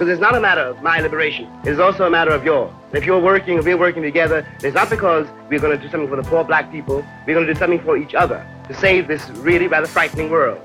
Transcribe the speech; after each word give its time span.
Because 0.00 0.12
it's 0.14 0.20
not 0.22 0.34
a 0.34 0.40
matter 0.40 0.62
of 0.62 0.82
my 0.82 0.98
liberation. 1.00 1.46
It's 1.62 1.78
also 1.78 2.06
a 2.06 2.10
matter 2.10 2.30
of 2.30 2.42
yours. 2.42 2.72
If 2.94 3.04
you're 3.04 3.20
working, 3.20 3.58
if 3.58 3.66
we're 3.66 3.76
working 3.76 4.02
together, 4.02 4.46
it's 4.62 4.74
not 4.74 4.88
because 4.88 5.28
we're 5.50 5.60
going 5.60 5.76
to 5.76 5.84
do 5.84 5.90
something 5.90 6.08
for 6.08 6.16
the 6.16 6.22
poor 6.22 6.42
black 6.42 6.72
people. 6.72 7.04
We're 7.26 7.34
going 7.34 7.46
to 7.46 7.52
do 7.52 7.58
something 7.58 7.80
for 7.80 7.98
each 7.98 8.14
other 8.14 8.46
to 8.68 8.72
save 8.72 9.08
this 9.08 9.28
really 9.28 9.66
rather 9.66 9.86
frightening 9.86 10.30
world. 10.30 10.56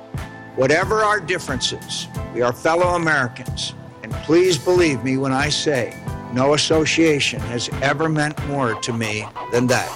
Whatever 0.55 1.03
our 1.03 1.19
differences, 1.19 2.07
we 2.33 2.43
are 2.43 2.53
fellow 2.53 2.95
Americans. 2.95 3.73
And 4.03 4.13
please 4.23 4.57
believe 4.57 5.03
me 5.03 5.17
when 5.17 5.33
I 5.33 5.49
say 5.49 6.01
no 6.31 6.53
association 6.53 7.41
has 7.41 7.67
ever 7.81 8.07
meant 8.07 8.41
more 8.47 8.79
to 8.79 8.93
me 8.93 9.27
than 9.51 9.67
that. 9.67 9.91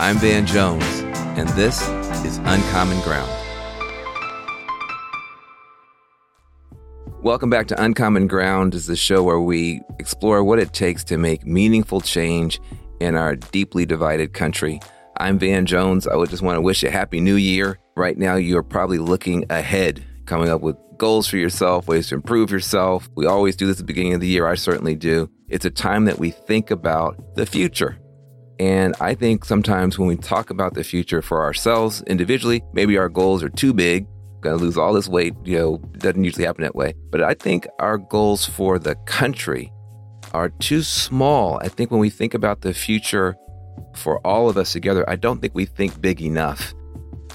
I'm 0.00 0.16
Van 0.18 0.44
Jones, 0.46 0.82
and 1.38 1.48
this 1.50 1.80
is 2.26 2.38
Uncommon 2.38 3.00
Ground. 3.02 3.45
Welcome 7.26 7.50
back 7.50 7.66
to 7.66 7.82
Uncommon 7.82 8.28
Ground 8.28 8.72
is 8.72 8.86
the 8.86 8.94
show 8.94 9.20
where 9.24 9.40
we 9.40 9.80
explore 9.98 10.44
what 10.44 10.60
it 10.60 10.72
takes 10.72 11.02
to 11.02 11.18
make 11.18 11.44
meaningful 11.44 12.00
change 12.00 12.60
in 13.00 13.16
our 13.16 13.34
deeply 13.34 13.84
divided 13.84 14.32
country. 14.32 14.78
I'm 15.16 15.36
Van 15.36 15.66
Jones. 15.66 16.06
I 16.06 16.14
would 16.14 16.30
just 16.30 16.44
want 16.44 16.56
to 16.56 16.60
wish 16.60 16.84
you 16.84 16.88
a 16.88 16.92
happy 16.92 17.18
new 17.18 17.34
year. 17.34 17.80
Right 17.96 18.16
now, 18.16 18.36
you're 18.36 18.62
probably 18.62 18.98
looking 18.98 19.44
ahead, 19.50 20.04
coming 20.26 20.48
up 20.48 20.60
with 20.60 20.76
goals 20.98 21.26
for 21.26 21.36
yourself, 21.36 21.88
ways 21.88 22.06
to 22.10 22.14
improve 22.14 22.52
yourself. 22.52 23.10
We 23.16 23.26
always 23.26 23.56
do 23.56 23.66
this 23.66 23.74
at 23.74 23.78
the 23.78 23.92
beginning 23.92 24.14
of 24.14 24.20
the 24.20 24.28
year. 24.28 24.46
I 24.46 24.54
certainly 24.54 24.94
do. 24.94 25.28
It's 25.48 25.64
a 25.64 25.70
time 25.70 26.04
that 26.04 26.20
we 26.20 26.30
think 26.30 26.70
about 26.70 27.34
the 27.34 27.44
future. 27.44 27.98
And 28.60 28.94
I 29.00 29.16
think 29.16 29.44
sometimes 29.44 29.98
when 29.98 30.06
we 30.06 30.16
talk 30.16 30.50
about 30.50 30.74
the 30.74 30.84
future 30.84 31.22
for 31.22 31.42
ourselves 31.42 32.02
individually, 32.02 32.62
maybe 32.72 32.96
our 32.96 33.08
goals 33.08 33.42
are 33.42 33.48
too 33.48 33.74
big 33.74 34.06
going 34.46 34.58
to 34.58 34.64
lose 34.64 34.78
all 34.78 34.92
this 34.92 35.08
weight. 35.08 35.34
You 35.44 35.58
know, 35.58 35.78
doesn't 35.98 36.24
usually 36.24 36.44
happen 36.44 36.62
that 36.62 36.74
way. 36.74 36.94
But 37.10 37.22
I 37.22 37.34
think 37.34 37.66
our 37.78 37.98
goals 37.98 38.46
for 38.46 38.78
the 38.78 38.94
country 39.06 39.72
are 40.32 40.48
too 40.48 40.82
small. 40.82 41.58
I 41.62 41.68
think 41.68 41.90
when 41.90 42.00
we 42.00 42.10
think 42.10 42.34
about 42.34 42.60
the 42.60 42.74
future 42.74 43.36
for 43.94 44.24
all 44.26 44.48
of 44.48 44.56
us 44.56 44.72
together, 44.72 45.08
I 45.08 45.16
don't 45.16 45.40
think 45.40 45.54
we 45.54 45.66
think 45.66 46.00
big 46.00 46.20
enough. 46.22 46.74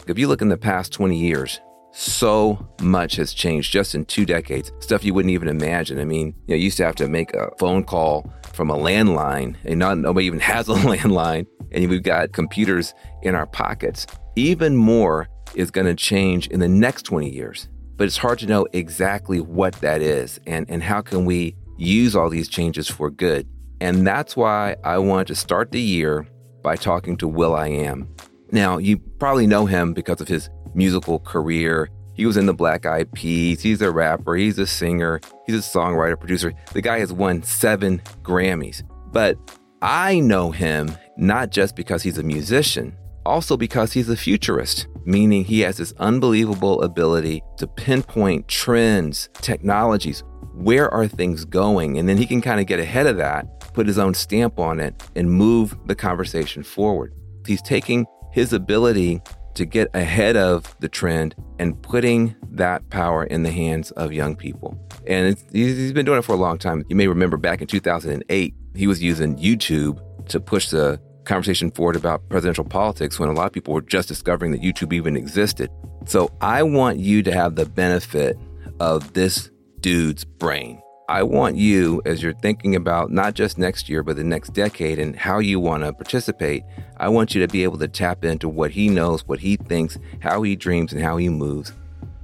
If 0.08 0.18
you 0.18 0.28
look 0.28 0.42
in 0.42 0.50
the 0.50 0.58
past 0.58 0.94
20 0.94 1.18
years, 1.18 1.59
so 1.94 2.68
much 2.81 3.18
has 3.18 3.34
changed 3.34 3.72
just 3.72 3.96
in 3.96 4.06
two 4.06 4.25
decades. 4.25 4.72
Stuff 4.80 5.03
you 5.03 5.14
wouldn't 5.14 5.34
even 5.34 5.48
imagine. 5.48 6.00
I 6.00 6.06
mean, 6.06 6.28
you 6.48 6.53
know, 6.53 6.56
you 6.56 6.66
used 6.66 6.78
to 6.78 6.86
have 6.86 6.96
to 6.96 7.08
make 7.08 7.34
a 7.34 7.50
phone 7.59 7.84
call 7.84 8.31
from 8.53 8.70
a 8.70 8.78
landline, 8.78 9.56
and 9.66 9.80
not 9.80 9.98
nobody 9.98 10.25
even 10.25 10.40
has 10.53 10.70
a 10.70 10.73
landline. 10.73 11.46
And 11.72 11.90
we've 11.90 12.03
got 12.03 12.34
computers 12.34 12.94
in 13.22 13.36
our 13.36 13.48
pockets. 13.48 14.08
Even 14.36 14.75
more 14.75 15.28
is 15.55 15.71
going 15.71 15.88
to 15.88 15.95
change 15.95 16.47
in 16.47 16.59
the 16.59 16.67
next 16.67 17.03
20 17.03 17.30
years. 17.30 17.67
But 17.97 18.05
it's 18.05 18.17
hard 18.17 18.39
to 18.39 18.47
know 18.47 18.67
exactly 18.73 19.39
what 19.39 19.75
that 19.75 20.02
is 20.02 20.39
and, 20.47 20.66
and 20.69 20.81
how 20.81 21.02
can 21.02 21.25
we 21.25 21.55
use 21.77 22.16
all 22.16 22.30
these 22.30 22.47
changes 22.47 22.88
for 22.88 23.09
good. 23.09 23.47
And 23.79 24.06
that's 24.06 24.35
why 24.35 24.75
I 24.84 24.97
wanted 25.00 25.28
to 25.28 25.35
start 25.35 25.72
the 25.72 25.81
year 25.81 26.28
by 26.61 26.75
talking 26.75 27.17
to 27.17 27.28
will.i.am. 27.28 28.07
Now, 28.51 28.78
you 28.78 28.97
probably 29.19 29.47
know 29.47 29.66
him 29.66 29.94
because 29.94 30.22
of 30.22 30.28
his 30.28 30.50
musical 30.73 31.19
career. 31.19 31.90
He 32.13 32.25
was 32.25 32.38
in 32.38 32.45
the 32.45 32.53
Black 32.53 32.85
Eyed 32.85 33.11
Peas. 33.13 33.61
He's 33.61 33.81
a 33.81 33.91
rapper. 33.91 34.35
He's 34.35 34.59
a 34.59 34.67
singer. 34.67 35.22
He's 35.47 35.56
a 35.56 35.78
songwriter, 35.78 36.19
producer. 36.19 36.53
The 36.73 36.81
guy 36.81 37.00
has 37.00 37.11
won 37.11 37.44
seven 37.44 38.00
Grammys. 38.22 38.84
But 39.11 39.38
I 39.81 40.19
know 40.19 40.51
him 40.51 40.95
not 41.17 41.50
just 41.50 41.75
because 41.75 42.03
he's 42.03 42.17
a 42.17 42.23
musician, 42.23 42.95
also 43.25 43.57
because 43.57 43.94
he's 43.94 44.09
a 44.09 44.17
futurist, 44.17 44.88
meaning 45.06 45.44
he 45.44 45.62
has 45.62 45.78
this 45.78 45.94
unbelievable 46.00 46.81
ability 46.81 47.44
to 47.57 47.67
pinpoint 47.67 48.47
trends, 48.47 49.29
technologies, 49.41 50.23
where 50.53 50.91
are 50.94 51.07
things 51.07 51.45
going? 51.45 51.97
And 51.97 52.07
then 52.07 52.17
he 52.17 52.25
can 52.25 52.41
kind 52.41 52.59
of 52.59 52.67
get 52.67 52.79
ahead 52.79 53.07
of 53.07 53.17
that, 53.17 53.59
put 53.73 53.88
his 53.88 53.97
own 53.97 54.13
stamp 54.13 54.59
on 54.59 54.79
it, 54.79 55.01
and 55.16 55.31
move 55.31 55.78
the 55.85 55.95
conversation 55.95 56.63
forward. 56.63 57.13
He's 57.45 57.61
taking 57.61 58.06
his 58.31 58.53
ability 58.53 59.22
to 59.56 59.66
get 59.66 59.90
ahead 59.94 60.38
of 60.38 60.75
the 60.79 60.88
trend 60.88 61.35
and 61.59 61.81
putting 61.81 62.35
that 62.51 62.90
power 62.90 63.25
in 63.25 63.44
the 63.44 63.51
hands 63.51 63.91
of 63.91 64.13
young 64.13 64.35
people. 64.35 64.78
And 65.07 65.38
he's 65.51 65.94
been 65.94 66.06
doing 66.06 66.19
it 66.19 66.25
for 66.25 66.34
a 66.34 66.38
long 66.38 66.57
time. 66.57 66.85
You 66.90 66.95
may 66.95 67.07
remember 67.07 67.38
back 67.38 67.61
in 67.61 67.67
2008, 67.67 68.53
he 68.75 68.88
was 68.88 69.01
using 69.01 69.38
YouTube 69.38 70.00
to 70.28 70.40
push 70.40 70.69
the 70.69 71.01
conversation 71.26 71.72
forward 71.72 71.96
about 71.96 72.28
presidential 72.30 72.64
politics 72.64 73.20
when 73.20 73.30
a 73.30 73.34
lot 73.34 73.48
of 73.48 73.54
people 73.54 73.74
were 73.74 73.82
just 73.82 74.08
discovering 74.08 74.52
that 74.52 74.62
YouTube 74.62 74.94
even 74.94 75.16
existed. 75.16 75.70
So 76.06 76.32
I 76.42 76.64
want 76.64 77.00
you 77.00 77.22
to 77.24 77.32
have 77.32 77.56
the 77.56 77.66
benefit 77.66 78.38
of 78.80 79.14
this 79.14 79.50
dude's 79.80 80.26
brain. 80.26 80.82
I 81.09 81.24
want 81.24 81.58
you, 81.58 82.02
as 82.06 82.24
you're 82.24 82.34
thinking 82.34 82.76
about 82.76 83.12
not 83.12 83.34
just 83.34 83.58
next 83.58 83.90
year, 83.90 84.02
but 84.02 84.16
the 84.16 84.24
next 84.24 84.54
decade 84.54 84.98
and 84.98 85.16
how 85.16 85.40
you 85.40 85.59
want 85.59 85.84
to 85.84 85.92
participate, 85.92 86.64
I 86.98 87.09
want 87.09 87.36
you 87.36 87.46
to 87.46 87.52
be 87.52 87.64
able 87.64 87.78
to 87.80 87.88
tap 87.88 88.24
into 88.24 88.48
what 88.48 88.72
he 88.72 88.88
knows, 88.88 89.28
what 89.28 89.40
he 89.40 89.58
thinks, 89.58 90.00
how 90.22 90.42
he 90.42 90.56
dreams, 90.56 90.94
and 90.94 91.02
how 91.02 91.18
he 91.18 91.28
moves. 91.28 91.74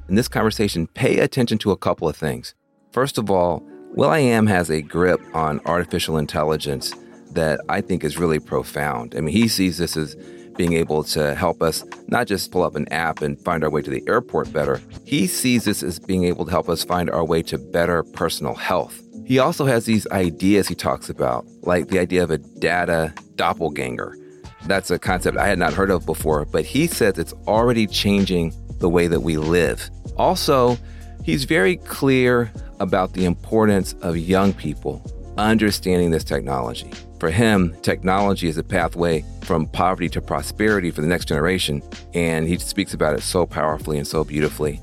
In 0.08 0.16
this 0.16 0.29
conversation, 0.29 0.88
pay 0.88 1.19
attention 1.19 1.58
to 1.59 1.72
a 1.72 1.78
couple 1.78 2.08
of 2.08 2.16
things. 2.16 2.56
First 2.94 3.18
of 3.18 3.29
all, 3.29 3.62
will.i.am 3.94 4.47
has 4.47 4.69
a 4.69 4.81
grip 4.81 5.19
on 5.35 5.59
artificial 5.66 6.18
intelligence 6.18 6.94
that 7.37 7.61
I 7.69 7.81
think 7.81 8.03
is 8.03 8.17
really 8.17 8.39
profound. 8.39 9.13
I 9.15 9.21
mean, 9.21 9.33
he 9.33 9.47
sees 9.47 9.77
this 9.77 9.95
as 9.95 10.15
being 10.57 10.73
able 10.73 11.03
to 11.03 11.35
help 11.35 11.61
us 11.61 11.85
not 12.07 12.25
just 12.25 12.51
pull 12.51 12.63
up 12.63 12.75
an 12.75 12.91
app 12.91 13.21
and 13.21 13.39
find 13.45 13.63
our 13.63 13.69
way 13.69 13.83
to 13.83 13.91
the 13.91 14.03
airport 14.07 14.51
better, 14.51 14.81
he 15.05 15.27
sees 15.27 15.65
this 15.65 15.83
as 15.83 15.99
being 15.99 16.23
able 16.23 16.45
to 16.45 16.51
help 16.51 16.67
us 16.67 16.83
find 16.83 17.11
our 17.11 17.23
way 17.23 17.43
to 17.43 17.59
better 17.59 18.01
personal 18.01 18.55
health. 18.55 18.99
He 19.27 19.37
also 19.37 19.65
has 19.67 19.85
these 19.85 20.07
ideas 20.07 20.67
he 20.67 20.73
talks 20.73 21.11
about, 21.11 21.45
like 21.61 21.89
the 21.89 21.99
idea 21.99 22.23
of 22.23 22.31
a 22.31 22.39
data 22.39 23.13
doppelganger. 23.35 24.17
That's 24.65 24.89
a 24.89 24.97
concept 24.97 25.37
I 25.37 25.47
had 25.47 25.59
not 25.59 25.73
heard 25.73 25.91
of 25.91 26.07
before, 26.07 26.43
but 26.45 26.65
he 26.65 26.87
says 26.87 27.19
it's 27.19 27.33
already 27.45 27.85
changing 27.85 28.51
the 28.79 28.89
way 28.89 29.07
that 29.07 29.19
we 29.19 29.37
live. 29.37 29.91
Also, 30.17 30.75
he's 31.23 31.43
very 31.43 31.77
clear 31.77 32.51
about 32.79 33.13
the 33.13 33.25
importance 33.25 33.93
of 34.01 34.17
young 34.17 34.53
people 34.53 35.03
understanding 35.37 36.09
this 36.09 36.23
technology. 36.23 36.91
For 37.19 37.31
him, 37.31 37.75
technology 37.81 38.47
is 38.47 38.57
a 38.57 38.63
pathway 38.63 39.25
from 39.41 39.67
poverty 39.67 40.09
to 40.09 40.22
prosperity 40.22 40.91
for 40.91 41.01
the 41.01 41.07
next 41.07 41.28
generation, 41.28 41.81
and 42.13 42.47
he 42.47 42.57
speaks 42.59 42.94
about 42.94 43.16
it 43.16 43.22
so 43.22 43.45
powerfully 43.45 43.97
and 43.97 44.05
so 44.05 44.23
beautifully. 44.23 44.79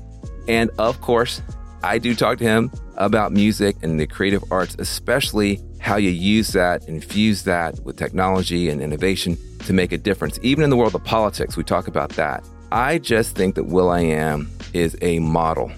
And 0.47 0.69
of 0.77 0.99
course, 1.01 1.41
I 1.83 1.97
do 1.97 2.15
talk 2.15 2.39
to 2.39 2.43
him 2.43 2.71
about 2.97 3.31
music 3.31 3.77
and 3.83 3.99
the 3.99 4.07
creative 4.07 4.43
arts, 4.51 4.75
especially 4.79 5.61
how 5.79 5.97
you 5.97 6.09
use 6.09 6.49
that, 6.53 6.87
infuse 6.87 7.43
that 7.43 7.79
with 7.81 7.95
technology 7.95 8.69
and 8.69 8.81
innovation 8.81 9.37
to 9.65 9.73
make 9.73 9.91
a 9.91 9.97
difference. 9.97 10.39
Even 10.41 10.63
in 10.63 10.69
the 10.69 10.75
world 10.75 10.95
of 10.95 11.03
politics, 11.03 11.55
we 11.55 11.63
talk 11.63 11.87
about 11.87 12.09
that. 12.11 12.43
I 12.71 12.97
just 12.97 13.35
think 13.35 13.55
that 13.55 13.65
will.i.am 13.65 14.49
is 14.73 14.97
a 15.01 15.19
model 15.19 15.71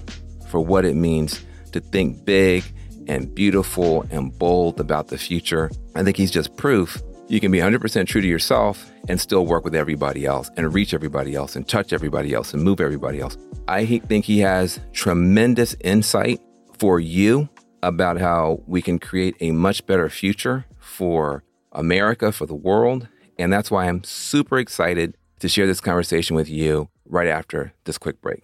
for 0.49 0.59
what 0.59 0.85
it 0.85 0.95
means 0.95 1.43
to 1.73 1.81
think 1.81 2.23
big 2.25 2.63
and 3.07 3.33
beautiful 3.33 4.05
and 4.11 4.37
bold 4.37 4.79
about 4.79 5.07
the 5.07 5.17
future. 5.17 5.71
I 5.95 6.03
think 6.03 6.17
he's 6.17 6.31
just 6.31 6.55
proof 6.57 7.01
you 7.29 7.41
can 7.41 7.51
be 7.51 7.59
100% 7.59 8.07
true 8.07 8.21
to 8.21 8.27
yourself 8.27 8.89
and 9.09 9.19
still 9.19 9.45
work 9.45 9.65
with 9.65 9.75
everybody 9.75 10.25
else 10.25 10.49
and 10.55 10.73
reach 10.73 10.93
everybody 10.93 11.35
else 11.35 11.57
and 11.57 11.67
touch 11.67 11.91
everybody 11.91 12.33
else 12.33 12.53
and 12.53 12.63
move 12.63 12.79
everybody 12.79 13.19
else. 13.19 13.37
I 13.67 13.85
think 13.85 14.23
he 14.23 14.39
has 14.39 14.79
tremendous 14.93 15.75
insight 15.81 16.39
for 16.77 17.01
you 17.01 17.49
about 17.83 18.19
how 18.19 18.61
we 18.65 18.81
can 18.81 18.97
create 18.97 19.35
a 19.41 19.51
much 19.51 19.85
better 19.85 20.09
future 20.09 20.65
for 20.79 21.43
America, 21.73 22.31
for 22.31 22.45
the 22.45 22.55
world. 22.55 23.09
And 23.37 23.51
that's 23.51 23.69
why 23.69 23.87
I'm 23.87 24.03
super 24.05 24.57
excited 24.57 25.17
to 25.39 25.49
share 25.49 25.67
this 25.67 25.81
conversation 25.81 26.35
with 26.35 26.49
you 26.49 26.89
right 27.05 27.27
after 27.27 27.73
this 27.83 27.97
quick 27.97 28.21
break. 28.21 28.43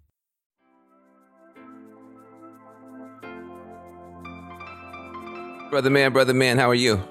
Brother 5.71 5.89
man, 5.89 6.11
brother 6.11 6.33
man, 6.33 6.57
how 6.57 6.69
are 6.69 6.75
you? 6.75 7.01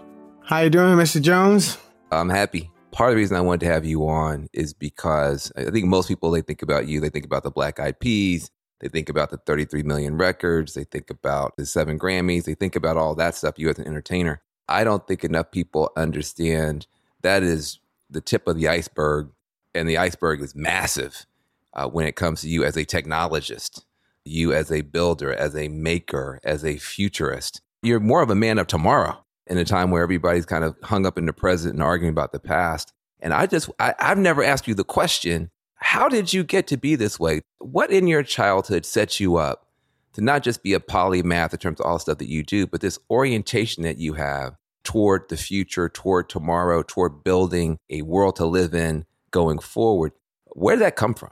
How 0.42 0.60
you 0.60 0.68
doing, 0.68 0.94
Mr. 0.98 1.18
Jones? 1.18 1.78
I'm 2.12 2.28
happy. 2.28 2.70
Part 2.92 3.08
of 3.08 3.14
the 3.14 3.16
reason 3.16 3.38
I 3.38 3.40
wanted 3.40 3.60
to 3.60 3.72
have 3.72 3.86
you 3.86 4.06
on 4.06 4.48
is 4.52 4.74
because 4.74 5.50
I 5.56 5.70
think 5.70 5.86
most 5.86 6.08
people 6.08 6.30
they 6.30 6.42
think 6.42 6.60
about 6.60 6.86
you, 6.86 7.00
they 7.00 7.08
think 7.08 7.24
about 7.24 7.42
the 7.42 7.50
Black 7.50 7.80
Eyed 7.80 7.98
Peas, 8.00 8.50
they 8.80 8.88
think 8.88 9.08
about 9.08 9.30
the 9.30 9.38
33 9.38 9.82
million 9.84 10.18
records, 10.18 10.74
they 10.74 10.84
think 10.84 11.08
about 11.08 11.56
the 11.56 11.64
seven 11.64 11.98
Grammys, 11.98 12.44
they 12.44 12.54
think 12.54 12.76
about 12.76 12.98
all 12.98 13.14
that 13.14 13.34
stuff. 13.34 13.54
You 13.56 13.70
as 13.70 13.78
an 13.78 13.86
entertainer, 13.86 14.42
I 14.68 14.84
don't 14.84 15.08
think 15.08 15.24
enough 15.24 15.50
people 15.52 15.90
understand 15.96 16.86
that 17.22 17.42
is 17.42 17.78
the 18.10 18.20
tip 18.20 18.46
of 18.46 18.56
the 18.56 18.68
iceberg, 18.68 19.30
and 19.74 19.88
the 19.88 19.96
iceberg 19.96 20.42
is 20.42 20.54
massive 20.54 21.24
uh, 21.72 21.88
when 21.88 22.06
it 22.06 22.14
comes 22.14 22.42
to 22.42 22.48
you 22.50 22.62
as 22.64 22.76
a 22.76 22.84
technologist, 22.84 23.84
you 24.26 24.52
as 24.52 24.70
a 24.70 24.82
builder, 24.82 25.32
as 25.32 25.56
a 25.56 25.68
maker, 25.68 26.40
as 26.44 26.62
a 26.62 26.76
futurist 26.76 27.62
you're 27.82 28.00
more 28.00 28.22
of 28.22 28.30
a 28.30 28.34
man 28.34 28.58
of 28.58 28.66
tomorrow 28.66 29.22
in 29.46 29.58
a 29.58 29.64
time 29.64 29.90
where 29.90 30.02
everybody's 30.02 30.46
kind 30.46 30.64
of 30.64 30.76
hung 30.82 31.06
up 31.06 31.18
in 31.18 31.26
the 31.26 31.32
present 31.32 31.74
and 31.74 31.82
arguing 31.82 32.12
about 32.12 32.32
the 32.32 32.40
past. 32.40 32.92
And 33.20 33.34
I 33.34 33.46
just, 33.46 33.70
I, 33.78 33.94
I've 33.98 34.18
never 34.18 34.42
asked 34.42 34.68
you 34.68 34.74
the 34.74 34.84
question 34.84 35.50
how 35.82 36.08
did 36.08 36.32
you 36.32 36.44
get 36.44 36.66
to 36.68 36.76
be 36.76 36.94
this 36.94 37.18
way? 37.18 37.40
What 37.58 37.90
in 37.90 38.06
your 38.06 38.22
childhood 38.22 38.84
set 38.84 39.18
you 39.18 39.36
up 39.36 39.66
to 40.12 40.20
not 40.20 40.42
just 40.42 40.62
be 40.62 40.74
a 40.74 40.80
polymath 40.80 41.52
in 41.52 41.58
terms 41.58 41.80
of 41.80 41.86
all 41.86 41.94
the 41.94 42.00
stuff 42.00 42.18
that 42.18 42.28
you 42.28 42.42
do, 42.42 42.66
but 42.66 42.82
this 42.82 42.98
orientation 43.10 43.82
that 43.84 43.96
you 43.96 44.12
have 44.12 44.56
toward 44.84 45.28
the 45.30 45.36
future, 45.36 45.88
toward 45.88 46.28
tomorrow, 46.28 46.82
toward 46.82 47.24
building 47.24 47.78
a 47.88 48.02
world 48.02 48.36
to 48.36 48.46
live 48.46 48.74
in 48.74 49.06
going 49.30 49.58
forward? 49.58 50.12
Where 50.48 50.76
did 50.76 50.82
that 50.82 50.96
come 50.96 51.14
from? 51.14 51.30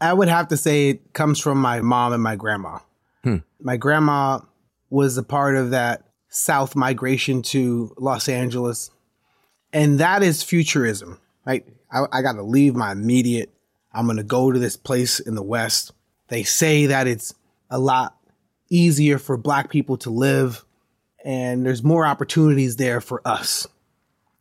I 0.00 0.12
would 0.12 0.28
have 0.28 0.48
to 0.48 0.56
say 0.56 0.90
it 0.90 1.12
comes 1.12 1.38
from 1.38 1.58
my 1.58 1.80
mom 1.80 2.12
and 2.12 2.22
my 2.22 2.36
grandma. 2.36 2.78
Hmm. 3.24 3.38
My 3.60 3.76
grandma 3.76 4.40
was 4.90 5.18
a 5.18 5.22
part 5.22 5.56
of 5.56 5.70
that 5.70 6.04
South 6.28 6.76
migration 6.76 7.42
to 7.42 7.94
Los 7.98 8.28
Angeles. 8.28 8.90
And 9.72 10.00
that 10.00 10.22
is 10.22 10.42
futurism, 10.42 11.18
right? 11.46 11.66
I, 11.90 12.04
I 12.12 12.22
got 12.22 12.34
to 12.34 12.42
leave 12.42 12.74
my 12.74 12.92
immediate, 12.92 13.52
I'm 13.92 14.06
going 14.06 14.18
to 14.18 14.22
go 14.22 14.52
to 14.52 14.58
this 14.58 14.76
place 14.76 15.20
in 15.20 15.34
the 15.34 15.42
West. 15.42 15.92
They 16.28 16.42
say 16.42 16.86
that 16.86 17.06
it's 17.06 17.34
a 17.70 17.78
lot 17.78 18.16
easier 18.68 19.18
for 19.18 19.36
Black 19.36 19.70
people 19.70 19.96
to 19.98 20.10
live 20.10 20.64
and 21.24 21.66
there's 21.66 21.82
more 21.82 22.06
opportunities 22.06 22.76
there 22.76 23.00
for 23.00 23.20
us. 23.26 23.66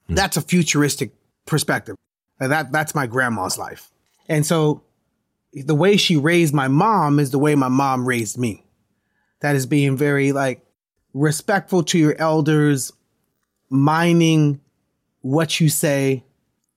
Mm. 0.09 0.15
That's 0.15 0.37
a 0.37 0.41
futuristic 0.41 1.11
perspective. 1.45 1.95
That, 2.39 2.71
that's 2.71 2.93
my 2.93 3.07
grandma's 3.07 3.57
life. 3.57 3.91
And 4.29 4.45
so 4.45 4.83
the 5.53 5.75
way 5.75 5.97
she 5.97 6.17
raised 6.17 6.53
my 6.53 6.67
mom 6.67 7.19
is 7.19 7.31
the 7.31 7.39
way 7.39 7.55
my 7.55 7.67
mom 7.67 8.07
raised 8.07 8.37
me 8.37 8.63
that 9.41 9.55
is 9.55 9.65
being 9.65 9.97
very 9.97 10.31
like 10.31 10.65
respectful 11.13 11.83
to 11.83 11.97
your 11.97 12.15
elders, 12.19 12.91
mining 13.69 14.59
what 15.21 15.59
you 15.59 15.69
say, 15.69 16.23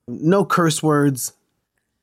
no 0.08 0.44
curse 0.44 0.82
words, 0.82 1.32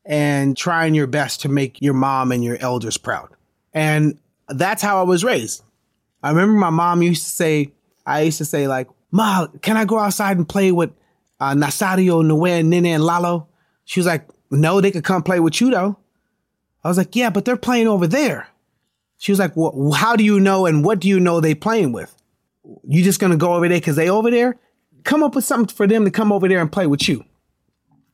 and 0.06 0.56
trying 0.56 0.96
your 0.96 1.08
best 1.08 1.42
to 1.42 1.50
make 1.50 1.82
your 1.82 1.94
mom 1.94 2.32
and 2.32 2.44
your 2.44 2.58
elders 2.60 2.98
proud. 2.98 3.30
And 3.74 4.18
that's 4.48 4.82
how 4.82 5.00
I 5.00 5.04
was 5.04 5.24
raised. 5.24 5.64
I 6.24 6.30
remember 6.30 6.54
my 6.54 6.70
mom 6.70 7.02
used 7.02 7.24
to 7.24 7.30
say, 7.30 7.72
I 8.06 8.22
used 8.22 8.38
to 8.40 8.46
say 8.46 8.68
like, 8.68 8.88
Ma, 9.12 9.48
can 9.62 9.78
I 9.78 9.86
go 9.86 10.00
outside 10.00 10.38
and 10.38 10.48
play 10.48 10.72
with 10.72 10.92
uh, 11.40 11.54
Nasario, 11.54 12.26
Noe, 12.26 12.62
Nene, 12.62 12.86
and 12.86 13.04
Lalo? 13.04 13.48
She 13.86 14.00
was 14.00 14.08
like, 14.08 14.28
no, 14.50 14.82
they 14.82 14.92
could 14.92 15.04
come 15.04 15.24
play 15.24 15.40
with 15.40 15.60
you 15.62 15.72
though. 15.72 15.98
I 16.84 16.88
was 16.88 16.98
like, 16.98 17.16
yeah, 17.16 17.30
but 17.30 17.46
they're 17.46 17.58
playing 17.58 17.88
over 17.88 18.08
there. 18.08 18.48
She 19.18 19.32
was 19.32 19.40
like, 19.40 19.56
well, 19.56 19.92
how 19.92 20.16
do 20.16 20.24
you 20.24 20.40
know 20.40 20.66
and 20.66 20.86
what 20.86 21.00
do 21.00 21.08
you 21.08 21.20
know 21.20 21.40
they 21.40 21.56
playing 21.56 21.92
with? 21.92 22.16
You 22.88 23.04
just 23.04 23.20
gonna 23.20 23.38
go 23.38 23.54
over 23.54 23.68
there 23.68 23.80
because 23.80 23.96
they 23.96 24.10
over 24.10 24.30
there? 24.30 24.58
Come 25.04 25.24
up 25.24 25.36
with 25.36 25.46
something 25.46 25.76
for 25.76 25.88
them 25.88 26.06
to 26.06 26.12
come 26.12 26.32
over 26.32 26.48
there 26.48 26.60
and 26.60 26.72
play 26.72 26.88
with 26.88 27.08
you. 27.08 27.24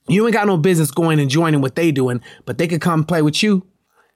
You 0.08 0.26
ain't 0.26 0.34
got 0.34 0.48
no 0.48 0.58
business 0.58 0.92
going 0.92 1.20
and 1.20 1.30
joining 1.30 1.62
what 1.62 1.76
they 1.76 1.92
doing, 1.92 2.22
but 2.46 2.58
they 2.58 2.68
could 2.68 2.82
come 2.82 3.04
play 3.04 3.22
with 3.22 3.42
you. 3.42 3.66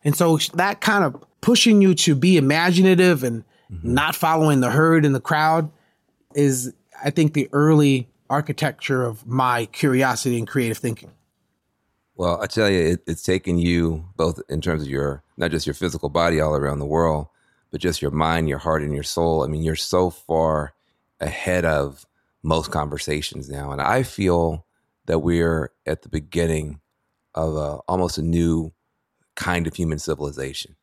And 0.04 0.16
so 0.16 0.38
that 0.54 0.82
kind 0.82 1.04
of 1.04 1.24
pushing 1.42 1.82
you 1.82 1.96
to 1.96 2.16
be 2.16 2.38
imaginative 2.38 3.24
and 3.24 3.44
mm-hmm. 3.72 3.94
not 3.94 4.16
following 4.16 4.60
the 4.60 4.70
herd 4.70 5.06
and 5.06 5.16
the 5.16 5.22
crowd 5.22 5.72
is, 6.36 6.74
I 7.04 7.10
think, 7.10 7.34
the 7.34 7.50
early 7.52 8.10
architecture 8.30 9.04
of 9.04 9.26
my 9.26 9.66
curiosity 9.68 10.38
and 10.38 10.48
creative 10.48 10.78
thinking. 10.78 11.12
Well, 12.16 12.42
I 12.42 12.48
tell 12.48 12.70
you, 12.70 12.80
it, 12.80 13.04
it's 13.08 13.24
taken 13.24 13.58
you 13.58 14.06
both 14.16 14.42
in 14.50 14.60
terms 14.60 14.84
of 14.84 14.90
your 14.90 15.24
not 15.38 15.52
just 15.52 15.68
your 15.68 15.74
physical 15.74 16.10
body 16.10 16.40
all 16.40 16.56
around 16.56 16.80
the 16.80 16.86
world, 16.86 17.28
but 17.72 17.82
just 17.82 18.02
your 18.02 18.12
mind, 18.12 18.50
your 18.50 18.58
heart, 18.58 18.82
and 18.82 18.94
your 18.94 19.04
soul. 19.04 19.44
I 19.44 19.48
mean, 19.48 19.64
you're 19.64 19.76
so 19.76 20.10
far 20.10 20.74
ahead 21.20 21.66
of 21.66 22.06
most 22.44 22.72
conversations 22.72 23.50
now, 23.50 23.72
and 23.72 23.82
I 23.82 24.04
feel 24.04 24.66
that 25.06 25.20
we're 25.20 25.72
at 25.86 26.02
the 26.02 26.10
beginning 26.10 26.82
of 27.34 27.56
a, 27.56 27.80
almost 27.88 28.18
a 28.18 28.22
new 28.22 28.74
kind 29.36 29.68
of 29.68 29.76
human 29.76 30.00
civilization. 30.00 30.76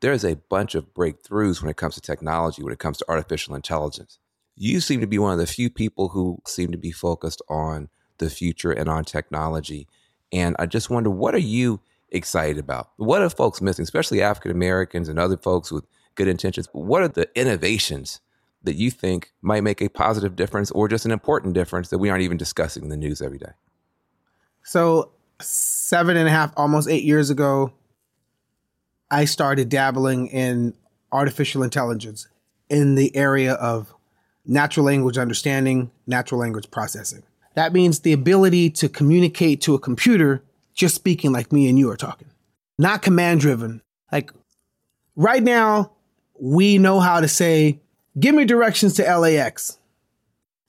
There's 0.00 0.24
a 0.24 0.36
bunch 0.36 0.74
of 0.74 0.92
breakthroughs 0.92 1.62
when 1.62 1.70
it 1.70 1.76
comes 1.76 1.94
to 1.94 2.00
technology, 2.00 2.62
when 2.62 2.72
it 2.72 2.78
comes 2.78 2.98
to 2.98 3.06
artificial 3.08 3.54
intelligence. 3.54 4.18
You 4.54 4.80
seem 4.80 5.00
to 5.00 5.06
be 5.06 5.18
one 5.18 5.32
of 5.32 5.38
the 5.38 5.46
few 5.46 5.70
people 5.70 6.10
who 6.10 6.38
seem 6.46 6.70
to 6.72 6.78
be 6.78 6.92
focused 6.92 7.42
on 7.48 7.88
the 8.18 8.30
future 8.30 8.70
and 8.70 8.88
on 8.88 9.04
technology 9.04 9.88
and 10.34 10.56
I 10.58 10.66
just 10.66 10.90
wonder, 10.90 11.10
what 11.10 11.34
are 11.34 11.38
you 11.38 11.80
excited 12.14 12.58
about? 12.58 12.90
What 12.96 13.22
are 13.22 13.30
folks 13.30 13.60
missing, 13.60 13.82
especially 13.82 14.22
African 14.22 14.50
Americans 14.50 15.08
and 15.08 15.18
other 15.18 15.36
folks 15.36 15.70
with 15.70 15.84
good 16.14 16.28
intentions? 16.28 16.68
What 16.72 17.02
are 17.02 17.08
the 17.08 17.28
innovations 17.34 18.20
that 18.62 18.74
you 18.74 18.90
think 18.90 19.32
might 19.42 19.62
make 19.62 19.82
a 19.82 19.88
positive 19.88 20.36
difference 20.36 20.70
or 20.70 20.88
just 20.88 21.04
an 21.04 21.10
important 21.10 21.54
difference 21.54 21.90
that 21.90 21.98
we 21.98 22.08
aren't 22.08 22.22
even 22.22 22.36
discussing 22.36 22.84
in 22.84 22.88
the 22.88 22.96
news 22.96 23.20
every 23.20 23.38
day? 23.38 23.52
So, 24.62 25.12
seven 25.40 26.16
and 26.16 26.28
a 26.28 26.30
half, 26.30 26.52
almost 26.56 26.88
eight 26.88 27.04
years 27.04 27.28
ago, 27.28 27.72
I 29.10 29.26
started 29.26 29.68
dabbling 29.68 30.28
in 30.28 30.74
artificial 31.12 31.62
intelligence 31.62 32.28
in 32.70 32.94
the 32.94 33.14
area 33.14 33.52
of 33.54 33.94
natural 34.46 34.86
language 34.86 35.18
understanding, 35.18 35.90
natural 36.06 36.40
language 36.40 36.70
processing. 36.70 37.22
That 37.54 37.72
means 37.72 38.00
the 38.00 38.12
ability 38.12 38.70
to 38.70 38.88
communicate 38.88 39.60
to 39.62 39.74
a 39.74 39.78
computer 39.78 40.42
just 40.74 40.94
speaking 40.94 41.32
like 41.32 41.52
me 41.52 41.68
and 41.68 41.78
you 41.78 41.90
are 41.90 41.96
talking, 41.96 42.28
not 42.78 43.02
command 43.02 43.40
driven. 43.40 43.82
Like 44.10 44.30
right 45.16 45.42
now, 45.42 45.92
we 46.38 46.78
know 46.78 47.00
how 47.00 47.20
to 47.20 47.28
say, 47.28 47.80
give 48.18 48.34
me 48.34 48.44
directions 48.44 48.94
to 48.94 49.18
LAX. 49.18 49.78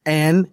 And 0.05 0.49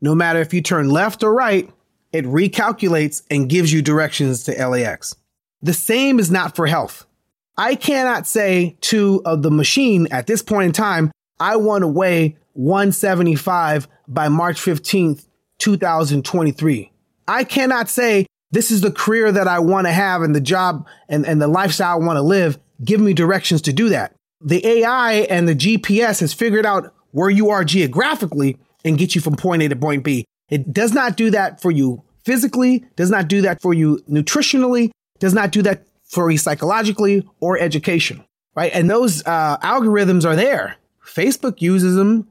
no 0.00 0.14
matter 0.14 0.40
if 0.40 0.54
you 0.54 0.62
turn 0.62 0.88
left 0.88 1.22
or 1.22 1.34
right, 1.34 1.68
it 2.12 2.24
recalculates 2.24 3.22
and 3.30 3.48
gives 3.48 3.72
you 3.72 3.82
directions 3.82 4.44
to 4.44 4.66
LAX. 4.68 5.16
The 5.62 5.72
same 5.72 6.18
is 6.18 6.30
not 6.30 6.54
for 6.54 6.66
health. 6.66 7.06
I 7.56 7.74
cannot 7.74 8.26
say 8.26 8.76
to 8.82 9.22
uh, 9.24 9.36
the 9.36 9.50
machine 9.50 10.08
at 10.10 10.26
this 10.26 10.42
point 10.42 10.66
in 10.66 10.72
time, 10.72 11.10
I 11.38 11.56
want 11.56 11.82
to 11.82 11.88
weigh 11.88 12.36
175 12.54 13.88
by 14.08 14.28
March 14.28 14.60
15th, 14.60 15.26
2023. 15.58 16.90
I 17.28 17.44
cannot 17.44 17.88
say 17.88 18.26
this 18.52 18.70
is 18.70 18.82
the 18.82 18.92
career 18.92 19.32
that 19.32 19.48
I 19.48 19.58
want 19.58 19.86
to 19.86 19.92
have 19.92 20.22
and 20.22 20.34
the 20.34 20.40
job 20.40 20.86
and, 21.08 21.26
and 21.26 21.42
the 21.42 21.48
lifestyle 21.48 22.00
I 22.00 22.04
want 22.04 22.16
to 22.18 22.22
live. 22.22 22.58
Give 22.84 23.00
me 23.00 23.14
directions 23.14 23.62
to 23.62 23.72
do 23.72 23.88
that. 23.88 24.14
The 24.40 24.64
AI 24.66 25.12
and 25.30 25.48
the 25.48 25.54
GPS 25.54 26.20
has 26.20 26.32
figured 26.32 26.66
out 26.66 26.94
where 27.10 27.30
you 27.30 27.50
are 27.50 27.64
geographically 27.64 28.58
and 28.84 28.98
get 28.98 29.14
you 29.14 29.20
from 29.20 29.36
point 29.36 29.62
A 29.62 29.68
to 29.68 29.76
point 29.76 30.04
B. 30.04 30.24
It 30.50 30.72
does 30.72 30.92
not 30.92 31.16
do 31.16 31.30
that 31.30 31.60
for 31.60 31.70
you 31.70 32.02
physically, 32.24 32.84
does 32.96 33.10
not 33.10 33.28
do 33.28 33.40
that 33.42 33.60
for 33.62 33.72
you 33.72 34.02
nutritionally, 34.08 34.90
does 35.18 35.34
not 35.34 35.50
do 35.50 35.62
that 35.62 35.86
for 36.04 36.30
you 36.30 36.38
psychologically 36.38 37.26
or 37.40 37.58
education, 37.58 38.24
right? 38.54 38.70
And 38.74 38.90
those 38.90 39.24
uh, 39.24 39.56
algorithms 39.58 40.24
are 40.24 40.36
there. 40.36 40.76
Facebook 41.04 41.60
uses 41.60 41.96
them 41.96 42.28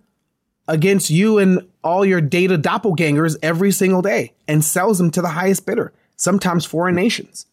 against 0.67 1.09
you 1.09 1.39
and 1.39 1.67
all 1.83 2.05
your 2.05 2.21
data 2.21 2.57
doppelgangers 2.57 3.35
every 3.41 3.71
single 3.71 4.01
day 4.01 4.33
and 4.47 4.63
sells 4.63 4.97
them 4.97 5.11
to 5.11 5.21
the 5.21 5.29
highest 5.29 5.65
bidder, 5.65 5.91
sometimes 6.21 6.65
foreign 6.65 6.95
nations. 6.95 7.47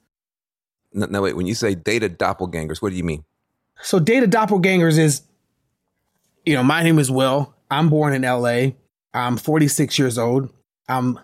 No, 0.92 1.22
wait, 1.22 1.36
when 1.36 1.46
you 1.46 1.54
say 1.54 1.74
data 1.74 2.08
doppelgangers, 2.08 2.82
what 2.82 2.90
do 2.90 2.96
you 2.96 3.04
mean? 3.04 3.24
So, 3.82 3.98
data 3.98 4.26
doppelgangers 4.26 4.98
is, 4.98 5.22
you 6.44 6.54
know, 6.54 6.62
my 6.62 6.82
name 6.82 6.98
is 6.98 7.10
Will. 7.10 7.54
I'm 7.70 7.88
born 7.88 8.12
in 8.12 8.22
LA. 8.22 8.72
I'm 9.14 9.36
46 9.36 9.98
years 9.98 10.18
old. 10.18 10.50
I'm 10.88 11.18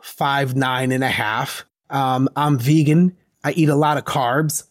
five 0.00 0.56
nine 0.56 0.92
and 0.92 1.04
a 1.04 1.08
half. 1.08 1.64
Um, 1.90 2.28
I'm 2.36 2.58
vegan. 2.58 3.16
I 3.44 3.52
eat 3.52 3.68
a 3.68 3.74
lot 3.74 3.98
of 3.98 4.04
carbs. 4.04 4.64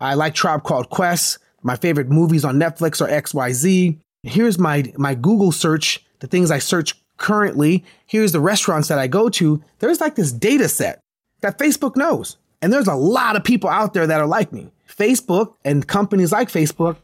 I 0.00 0.14
like 0.14 0.34
Tribe 0.34 0.64
Called 0.64 0.90
Quest. 0.90 1.38
My 1.62 1.76
favorite 1.76 2.08
movies 2.08 2.44
on 2.44 2.58
Netflix 2.58 3.00
are 3.00 3.08
XYZ. 3.08 3.98
Here's 4.24 4.58
my 4.58 4.92
my 4.96 5.14
Google 5.14 5.52
search, 5.52 6.04
the 6.20 6.26
things 6.26 6.50
I 6.50 6.58
search 6.58 7.00
currently. 7.16 7.84
Here's 8.06 8.32
the 8.32 8.40
restaurants 8.40 8.88
that 8.88 8.98
I 8.98 9.06
go 9.06 9.28
to. 9.30 9.62
There's 9.78 10.00
like 10.00 10.16
this 10.16 10.32
data 10.32 10.68
set 10.68 11.01
that 11.42 11.58
Facebook 11.58 11.96
knows. 11.96 12.38
And 12.60 12.72
there's 12.72 12.88
a 12.88 12.94
lot 12.94 13.36
of 13.36 13.44
people 13.44 13.68
out 13.68 13.92
there 13.92 14.06
that 14.06 14.20
are 14.20 14.26
like 14.26 14.52
me. 14.52 14.70
Facebook 14.88 15.54
and 15.64 15.86
companies 15.86 16.32
like 16.32 16.48
Facebook 16.48 16.96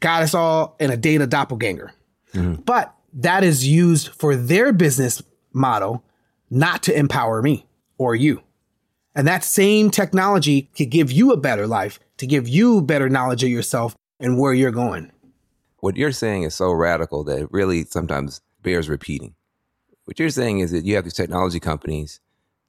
got 0.00 0.22
us 0.22 0.34
all 0.34 0.76
in 0.80 0.90
a 0.90 0.96
data 0.96 1.26
doppelganger. 1.26 1.92
Mm-hmm. 2.34 2.62
But 2.62 2.94
that 3.14 3.44
is 3.44 3.66
used 3.66 4.08
for 4.08 4.36
their 4.36 4.72
business 4.72 5.22
model, 5.52 6.02
not 6.50 6.82
to 6.84 6.96
empower 6.96 7.42
me 7.42 7.66
or 7.98 8.14
you. 8.14 8.42
And 9.14 9.26
that 9.26 9.44
same 9.44 9.90
technology 9.90 10.70
could 10.76 10.90
give 10.90 11.10
you 11.10 11.32
a 11.32 11.36
better 11.36 11.66
life, 11.66 11.98
to 12.18 12.26
give 12.26 12.48
you 12.48 12.80
better 12.80 13.08
knowledge 13.08 13.42
of 13.42 13.50
yourself 13.50 13.96
and 14.20 14.38
where 14.38 14.54
you're 14.54 14.70
going. 14.70 15.10
What 15.80 15.96
you're 15.96 16.12
saying 16.12 16.44
is 16.44 16.54
so 16.54 16.72
radical 16.72 17.24
that 17.24 17.38
it 17.38 17.52
really 17.52 17.84
sometimes 17.84 18.40
bears 18.62 18.88
repeating. 18.88 19.34
What 20.04 20.18
you're 20.18 20.30
saying 20.30 20.60
is 20.60 20.70
that 20.70 20.84
you 20.84 20.94
have 20.94 21.04
these 21.04 21.14
technology 21.14 21.60
companies 21.60 22.20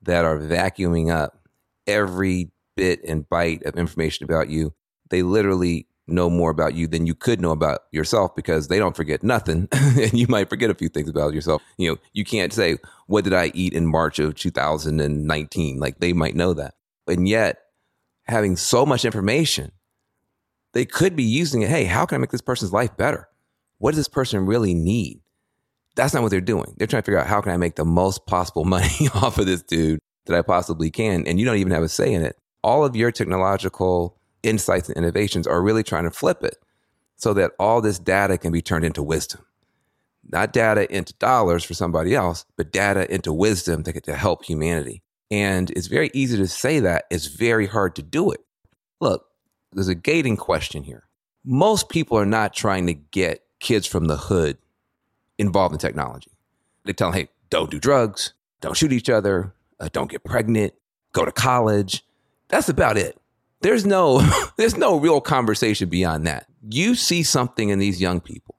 that 0.03 0.25
are 0.25 0.37
vacuuming 0.37 1.13
up 1.13 1.39
every 1.87 2.51
bit 2.75 3.03
and 3.03 3.27
byte 3.27 3.65
of 3.65 3.75
information 3.75 4.23
about 4.23 4.49
you. 4.49 4.73
They 5.09 5.23
literally 5.23 5.87
know 6.07 6.29
more 6.29 6.49
about 6.49 6.73
you 6.73 6.87
than 6.87 7.05
you 7.05 7.13
could 7.13 7.39
know 7.39 7.51
about 7.51 7.81
yourself 7.91 8.35
because 8.35 8.67
they 8.67 8.79
don't 8.79 8.95
forget 8.95 9.23
nothing 9.23 9.67
and 9.71 10.13
you 10.13 10.27
might 10.27 10.49
forget 10.49 10.69
a 10.69 10.75
few 10.75 10.89
things 10.89 11.09
about 11.09 11.33
yourself. 11.33 11.61
You 11.77 11.91
know 11.91 11.97
you 12.13 12.25
can't 12.25 12.51
say 12.53 12.77
what 13.07 13.23
did 13.23 13.33
i 13.33 13.51
eat 13.53 13.73
in 13.73 13.85
march 13.85 14.19
of 14.19 14.35
2019 14.35 15.79
like 15.79 15.99
they 15.99 16.13
might 16.13 16.35
know 16.35 16.53
that. 16.53 16.75
And 17.07 17.27
yet 17.27 17.59
having 18.25 18.55
so 18.55 18.85
much 18.85 19.05
information 19.05 19.71
they 20.73 20.85
could 20.85 21.15
be 21.15 21.23
using 21.23 21.61
it 21.61 21.69
hey 21.69 21.85
how 21.85 22.05
can 22.05 22.15
i 22.15 22.19
make 22.19 22.31
this 22.31 22.41
person's 22.41 22.73
life 22.73 22.95
better? 22.97 23.27
What 23.77 23.91
does 23.91 23.99
this 23.99 24.07
person 24.07 24.45
really 24.45 24.73
need 24.73 25.21
that's 25.95 26.13
not 26.13 26.23
what 26.23 26.29
they're 26.29 26.41
doing 26.41 26.73
they're 26.77 26.87
trying 26.87 27.01
to 27.01 27.05
figure 27.05 27.19
out 27.19 27.27
how 27.27 27.41
can 27.41 27.51
i 27.51 27.57
make 27.57 27.75
the 27.75 27.85
most 27.85 28.25
possible 28.25 28.65
money 28.65 28.89
off 29.15 29.37
of 29.37 29.45
this 29.45 29.63
dude 29.63 29.99
that 30.25 30.37
i 30.37 30.41
possibly 30.41 30.89
can 30.89 31.25
and 31.27 31.39
you 31.39 31.45
don't 31.45 31.57
even 31.57 31.71
have 31.71 31.83
a 31.83 31.89
say 31.89 32.11
in 32.13 32.23
it 32.23 32.37
all 32.63 32.85
of 32.85 32.95
your 32.95 33.11
technological 33.11 34.17
insights 34.43 34.89
and 34.89 34.97
innovations 34.97 35.47
are 35.47 35.61
really 35.61 35.83
trying 35.83 36.03
to 36.03 36.11
flip 36.11 36.43
it 36.43 36.57
so 37.17 37.33
that 37.33 37.51
all 37.59 37.81
this 37.81 37.99
data 37.99 38.37
can 38.37 38.51
be 38.51 38.61
turned 38.61 38.85
into 38.85 39.03
wisdom. 39.03 39.45
Not 40.31 40.53
data 40.53 40.91
into 40.93 41.13
dollars 41.15 41.63
for 41.63 41.73
somebody 41.73 42.15
else, 42.15 42.45
but 42.55 42.71
data 42.71 43.11
into 43.13 43.33
wisdom 43.33 43.83
to, 43.83 43.99
to 44.01 44.15
help 44.15 44.45
humanity. 44.45 45.01
And 45.31 45.69
it's 45.71 45.87
very 45.87 46.09
easy 46.13 46.37
to 46.37 46.47
say 46.47 46.79
that. 46.79 47.05
It's 47.09 47.27
very 47.27 47.67
hard 47.67 47.95
to 47.95 48.01
do 48.01 48.31
it. 48.31 48.39
Look, 49.01 49.25
there's 49.73 49.87
a 49.87 49.95
gating 49.95 50.37
question 50.37 50.83
here. 50.83 51.07
Most 51.43 51.89
people 51.89 52.17
are 52.17 52.25
not 52.25 52.53
trying 52.53 52.87
to 52.87 52.93
get 52.93 53.43
kids 53.59 53.85
from 53.87 54.05
the 54.05 54.17
hood 54.17 54.57
involved 55.39 55.73
in 55.73 55.79
technology. 55.79 56.31
They 56.85 56.93
tell 56.93 57.11
them, 57.11 57.21
hey, 57.21 57.29
don't 57.49 57.71
do 57.71 57.79
drugs, 57.79 58.33
don't 58.61 58.77
shoot 58.77 58.93
each 58.93 59.09
other, 59.09 59.53
uh, 59.79 59.89
don't 59.91 60.11
get 60.11 60.23
pregnant, 60.23 60.73
go 61.13 61.25
to 61.25 61.31
college. 61.31 62.05
That's 62.49 62.69
about 62.69 62.97
it 62.97 63.19
there's 63.61 63.85
no 63.85 64.21
there's 64.57 64.77
no 64.77 64.97
real 64.97 65.21
conversation 65.21 65.89
beyond 65.89 66.27
that. 66.27 66.47
You 66.69 66.95
see 66.95 67.23
something 67.23 67.69
in 67.69 67.79
these 67.79 68.01
young 68.01 68.19
people, 68.19 68.55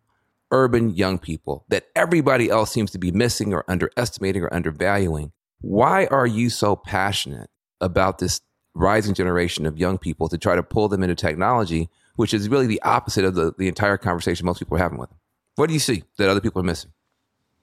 urban 0.50 0.90
young 0.90 1.18
people 1.18 1.64
that 1.68 1.86
everybody 1.94 2.50
else 2.50 2.70
seems 2.70 2.90
to 2.92 2.98
be 2.98 3.12
missing 3.12 3.52
or 3.52 3.64
underestimating 3.68 4.42
or 4.42 4.52
undervaluing. 4.52 5.32
Why 5.60 6.06
are 6.06 6.26
you 6.26 6.48
so 6.50 6.76
passionate 6.76 7.50
about 7.80 8.18
this 8.18 8.40
rising 8.74 9.14
generation 9.14 9.66
of 9.66 9.78
young 9.78 9.98
people 9.98 10.28
to 10.28 10.38
try 10.38 10.54
to 10.54 10.62
pull 10.62 10.88
them 10.88 11.02
into 11.02 11.14
technology, 11.14 11.90
which 12.16 12.32
is 12.32 12.48
really 12.48 12.66
the 12.66 12.80
opposite 12.82 13.24
of 13.24 13.34
the, 13.34 13.52
the 13.58 13.68
entire 13.68 13.98
conversation 13.98 14.46
most 14.46 14.58
people 14.58 14.76
are 14.76 14.80
having 14.80 14.98
with 14.98 15.10
them? 15.10 15.18
What 15.60 15.68
do 15.68 15.74
you 15.74 15.80
see 15.80 16.04
that 16.16 16.30
other 16.30 16.40
people 16.40 16.60
are 16.60 16.64
missing? 16.64 16.90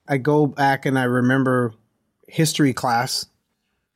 I 0.06 0.18
go 0.18 0.46
back 0.46 0.86
and 0.86 0.96
I 0.96 1.02
remember 1.02 1.74
history 2.28 2.72
class, 2.72 3.26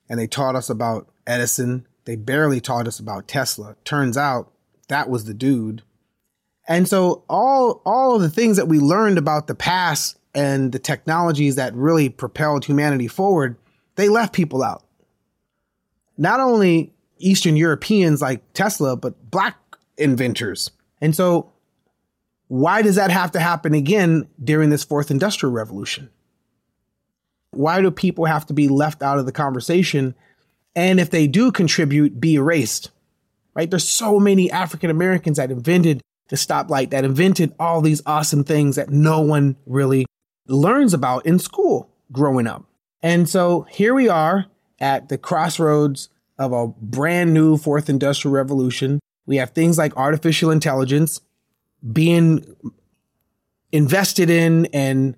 and 0.09 0.18
they 0.18 0.26
taught 0.26 0.56
us 0.56 0.68
about 0.68 1.09
Edison 1.25 1.87
they 2.04 2.16
barely 2.16 2.61
taught 2.61 2.88
us 2.88 2.99
about 2.99 3.28
Tesla. 3.28 3.76
Turns 3.85 4.16
out 4.16 4.50
that 4.88 5.09
was 5.09 5.25
the 5.25 5.35
dude. 5.35 5.82
And 6.66 6.88
so 6.88 7.23
all 7.28 7.80
all 7.87 8.16
of 8.16 8.23
the 8.23 8.30
things 8.30 8.56
that 8.56 8.66
we 8.66 8.80
learned 8.80 9.18
about 9.18 9.47
the 9.47 9.54
past 9.54 10.18
and 10.35 10.73
the 10.73 10.80
technologies 10.80 11.54
that 11.54 11.73
really 11.75 12.09
propelled 12.09 12.64
humanity 12.64 13.06
forward, 13.06 13.56
they 13.94 14.09
left 14.09 14.32
people 14.32 14.64
out. 14.64 14.85
Not 16.18 16.40
only 16.40 16.92
Eastern 17.18 17.56
Europeans 17.56 18.21
like 18.21 18.52
Tesla, 18.52 18.97
but 18.97 19.30
black 19.30 19.56
inventors. 19.97 20.73
And 21.00 21.14
so 21.14 21.51
why 22.52 22.82
does 22.82 22.97
that 22.97 23.11
have 23.11 23.30
to 23.30 23.40
happen 23.40 23.73
again 23.73 24.28
during 24.44 24.68
this 24.68 24.85
fourth 24.85 25.11
industrial 25.11 25.54
revolution? 25.54 26.11
Why 27.52 27.80
do 27.80 27.90
people 27.90 28.26
have 28.26 28.44
to 28.44 28.52
be 28.52 28.68
left 28.68 29.02
out 29.02 29.18
of 29.18 29.25
the 29.25 29.32
conversation 29.32 30.14
and 30.76 31.00
if 31.00 31.09
they 31.09 31.26
do 31.26 31.50
contribute, 31.50 32.21
be 32.21 32.35
erased. 32.35 32.90
Right? 33.54 33.71
There's 33.71 33.88
so 33.88 34.21
many 34.21 34.50
African 34.50 34.90
Americans 34.90 35.38
that 35.38 35.50
invented 35.50 36.02
the 36.28 36.37
stoplight, 36.37 36.90
that 36.90 37.06
invented 37.06 37.54
all 37.59 37.80
these 37.80 38.02
awesome 38.04 38.44
things 38.44 38.76
that 38.76 38.90
no 38.90 39.23
one 39.23 39.56
really 39.64 40.04
learns 40.47 40.92
about 40.92 41.25
in 41.25 41.38
school 41.38 41.88
growing 42.12 42.47
up. 42.47 42.66
And 43.02 43.30
so 43.30 43.62
here 43.71 43.94
we 43.94 44.11
are 44.11 44.44
at 44.78 45.09
the 45.09 45.16
crossroads 45.16 46.11
of 46.38 46.52
a 46.52 46.68
brand 46.68 47.32
new 47.32 47.56
fourth 47.56 47.88
industrial 47.88 48.35
revolution. 48.35 49.00
We 49.25 49.37
have 49.37 49.52
things 49.52 49.78
like 49.78 49.97
artificial 49.97 50.50
intelligence 50.50 51.23
being 51.90 52.44
invested 53.72 54.30
in 54.30 54.66
and 54.66 55.16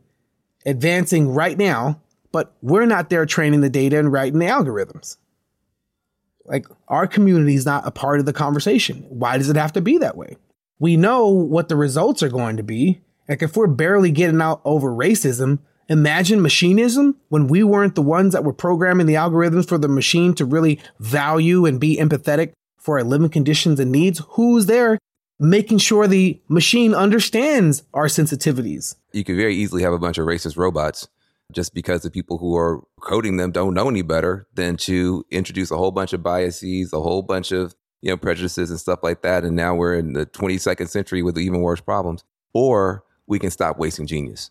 advancing 0.65 1.29
right 1.29 1.59
now, 1.59 2.01
but 2.33 2.55
we're 2.63 2.87
not 2.87 3.11
there 3.11 3.27
training 3.27 3.61
the 3.61 3.71
data 3.71 3.99
and 3.99 4.13
writing 4.13 4.39
the 4.39 4.47
algorithms. 4.47 5.17
Like 6.45 6.67
our 6.89 7.07
community 7.07 7.55
is 7.55 7.67
not 7.67 7.87
a 7.87 7.91
part 7.91 8.21
of 8.21 8.27
the 8.27 8.33
conversation. 8.33 9.05
Why 9.09 9.39
does 9.39 9.51
it 9.51 9.57
have 9.57 9.73
to 9.75 9.81
be 9.81 9.99
that 9.99 10.17
way? 10.17 10.37
We 10.79 10.97
know 10.97 11.29
what 11.29 11.69
the 11.69 11.77
results 11.77 12.23
are 12.23 12.29
going 12.29 12.57
to 12.57 12.63
be. 12.63 13.01
Like 13.29 13.43
if 13.43 13.57
we're 13.57 13.67
barely 13.67 14.11
getting 14.11 14.43
out 14.43 14.61
over 14.65 14.91
racism, 14.91 15.61
imagine 15.89 16.41
machinism 16.41 17.15
when 17.29 17.47
we 17.47 17.63
weren't 17.63 17.95
the 17.95 18.03
ones 18.03 18.33
that 18.33 18.45
were 18.45 18.53
programming 18.53 19.07
the 19.07 19.15
algorithms 19.15 19.69
for 19.69 19.79
the 19.79 19.89
machine 19.89 20.35
to 20.35 20.45
really 20.45 20.81
value 20.99 21.65
and 21.65 21.81
be 21.81 21.97
empathetic 21.97 22.53
for 22.79 22.99
our 22.99 23.05
living 23.05 23.31
conditions 23.31 23.81
and 23.81 23.91
needs. 23.91 24.21
Who's 24.31 24.67
there 24.67 24.99
making 25.39 25.79
sure 25.79 26.07
the 26.07 26.41
machine 26.49 26.95
understands 26.95 27.83
our 27.93 28.07
sensitivities. 28.07 28.97
You 29.13 29.25
could 29.25 29.37
very 29.37 29.55
easily 29.55 29.83
have 29.83 29.93
a 29.93 29.99
bunch 29.99 30.19
of 30.19 30.27
racist 30.27 30.57
robots 30.57 31.09
just 31.53 31.75
because 31.75 32.03
the 32.03 32.11
people 32.11 32.39
who 32.39 32.57
are 32.57 32.83
coding 33.01 33.37
them 33.37 33.53
don't 33.53 33.75
know 33.75 33.89
any 33.89 34.03
better 34.03 34.47
than 34.55 34.77
to 34.77 35.25
introduce 35.31 35.71
a 35.71 35.77
whole 35.77 35.91
bunch 35.91 36.13
of 36.13 36.23
biases, 36.23 36.93
a 36.93 37.01
whole 37.01 37.23
bunch 37.23 37.53
of 37.53 37.75
you 38.01 38.11
know 38.11 38.17
prejudices 38.17 38.71
and 38.71 38.81
stuff 38.81 39.01
like 39.03 39.23
that. 39.23 39.45
And 39.45 39.57
now 39.57 39.75
we're 39.75 39.95
in 39.95 40.13
the 40.13 40.27
22nd 40.27 40.89
century 40.89 41.23
with 41.23 41.39
even 41.39 41.61
worse 41.61 41.81
problems. 41.81 42.25
Or 42.53 43.05
we 43.27 43.39
can 43.39 43.51
stop 43.51 43.79
wasting 43.79 44.07
genius. 44.07 44.51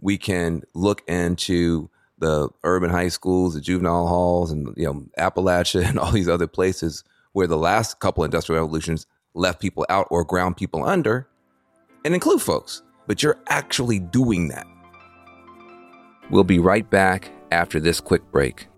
We 0.00 0.18
can 0.18 0.62
look 0.74 1.02
into 1.08 1.90
the 2.18 2.48
urban 2.64 2.90
high 2.90 3.08
schools, 3.08 3.54
the 3.54 3.60
juvenile 3.60 4.06
halls, 4.06 4.52
and 4.52 4.74
you 4.76 4.84
know 4.84 5.04
Appalachia 5.18 5.84
and 5.88 5.98
all 5.98 6.12
these 6.12 6.28
other 6.28 6.46
places 6.46 7.04
where 7.32 7.46
the 7.46 7.58
last 7.58 8.00
couple 8.00 8.24
industrial 8.24 8.62
revolutions 8.62 9.06
left 9.38 9.60
people 9.60 9.86
out 9.88 10.06
or 10.10 10.24
ground 10.24 10.56
people 10.56 10.84
under, 10.84 11.28
and 12.04 12.14
include 12.14 12.42
folks. 12.42 12.82
But 13.06 13.22
you're 13.22 13.38
actually 13.48 13.98
doing 13.98 14.48
that. 14.48 14.66
We'll 16.30 16.44
be 16.44 16.58
right 16.58 16.88
back 16.88 17.30
after 17.50 17.80
this 17.80 18.00
quick 18.00 18.30
break. 18.30 18.68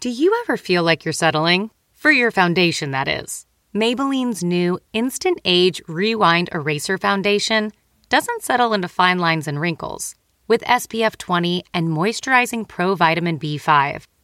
Do 0.00 0.10
you 0.10 0.40
ever 0.44 0.56
feel 0.56 0.84
like 0.84 1.04
you're 1.04 1.12
settling? 1.12 1.70
For 1.92 2.12
your 2.12 2.30
foundation, 2.30 2.92
that 2.92 3.08
is. 3.08 3.46
Maybelline's 3.74 4.44
new 4.44 4.78
Instant 4.92 5.40
Age 5.44 5.82
Rewind 5.88 6.48
Eraser 6.52 6.96
Foundation 6.96 7.72
doesn't 8.08 8.42
settle 8.42 8.72
into 8.72 8.86
fine 8.86 9.18
lines 9.18 9.48
and 9.48 9.60
wrinkles. 9.60 10.14
With 10.46 10.62
SPF 10.62 11.18
20 11.18 11.64
and 11.74 11.88
moisturizing 11.88 12.66
Pro 12.66 12.94
Vitamin 12.94 13.38
B5, 13.38 14.04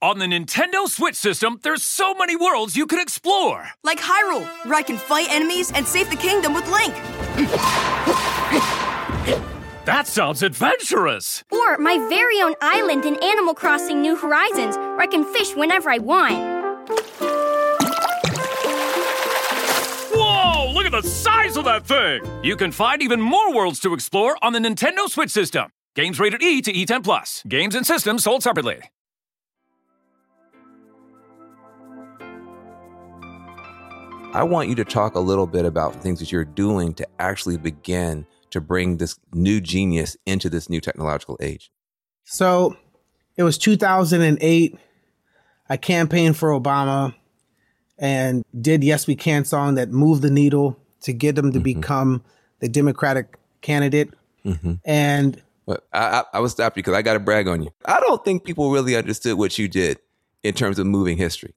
On 0.00 0.20
the 0.20 0.26
Nintendo 0.26 0.86
Switch 0.86 1.16
system, 1.16 1.58
there's 1.64 1.82
so 1.82 2.14
many 2.14 2.36
worlds 2.36 2.76
you 2.76 2.86
can 2.86 3.00
explore. 3.00 3.70
Like 3.82 3.98
Hyrule, 3.98 4.46
where 4.64 4.76
I 4.76 4.82
can 4.82 4.96
fight 4.96 5.26
enemies 5.28 5.72
and 5.74 5.84
save 5.84 6.08
the 6.08 6.14
kingdom 6.14 6.54
with 6.54 6.64
Link. 6.70 6.94
That 9.86 10.04
sounds 10.06 10.44
adventurous. 10.44 11.42
Or 11.50 11.78
my 11.78 11.98
very 12.08 12.40
own 12.40 12.54
island 12.62 13.06
in 13.06 13.16
Animal 13.24 13.54
Crossing 13.54 14.00
New 14.00 14.14
Horizons, 14.14 14.76
where 14.76 15.00
I 15.00 15.08
can 15.08 15.24
fish 15.24 15.56
whenever 15.56 15.90
I 15.90 15.98
want. 15.98 16.36
Whoa, 20.14 20.72
look 20.74 20.86
at 20.86 20.92
the 20.92 21.02
size 21.02 21.56
of 21.56 21.64
that 21.64 21.86
thing! 21.86 22.22
You 22.44 22.54
can 22.54 22.70
find 22.70 23.02
even 23.02 23.20
more 23.20 23.52
worlds 23.52 23.80
to 23.80 23.94
explore 23.94 24.36
on 24.42 24.52
the 24.52 24.60
Nintendo 24.60 25.08
Switch 25.08 25.30
system. 25.30 25.70
Games 25.96 26.20
rated 26.20 26.40
E 26.40 26.62
to 26.62 26.72
E10 26.72 27.02
plus. 27.02 27.42
Games 27.48 27.74
and 27.74 27.84
systems 27.84 28.22
sold 28.22 28.44
separately. 28.44 28.80
I 34.38 34.44
want 34.44 34.68
you 34.68 34.76
to 34.76 34.84
talk 34.84 35.16
a 35.16 35.18
little 35.18 35.48
bit 35.48 35.64
about 35.64 36.00
things 36.00 36.20
that 36.20 36.30
you're 36.30 36.44
doing 36.44 36.94
to 36.94 37.08
actually 37.18 37.56
begin 37.56 38.24
to 38.50 38.60
bring 38.60 38.98
this 38.98 39.18
new 39.32 39.60
genius 39.60 40.16
into 40.26 40.48
this 40.48 40.70
new 40.70 40.80
technological 40.80 41.36
age. 41.40 41.72
So 42.22 42.76
it 43.36 43.42
was 43.42 43.58
2008. 43.58 44.78
I 45.68 45.76
campaigned 45.76 46.36
for 46.36 46.50
Obama 46.50 47.16
and 47.98 48.44
did 48.60 48.84
Yes 48.84 49.08
We 49.08 49.16
Can 49.16 49.44
song 49.44 49.74
that 49.74 49.90
moved 49.90 50.22
the 50.22 50.30
needle 50.30 50.78
to 51.00 51.12
get 51.12 51.36
him 51.36 51.50
to 51.50 51.58
mm-hmm. 51.58 51.80
become 51.80 52.22
the 52.60 52.68
Democratic 52.68 53.36
candidate. 53.60 54.14
Mm-hmm. 54.44 54.74
And 54.84 55.42
I, 55.68 55.76
I, 55.92 56.24
I 56.34 56.38
was 56.38 56.52
stopped 56.52 56.76
because 56.76 56.94
I 56.94 57.02
got 57.02 57.14
to 57.14 57.18
brag 57.18 57.48
on 57.48 57.64
you. 57.64 57.70
I 57.86 57.98
don't 57.98 58.24
think 58.24 58.44
people 58.44 58.70
really 58.70 58.94
understood 58.94 59.36
what 59.36 59.58
you 59.58 59.66
did 59.66 59.98
in 60.44 60.54
terms 60.54 60.78
of 60.78 60.86
moving 60.86 61.16
history. 61.16 61.56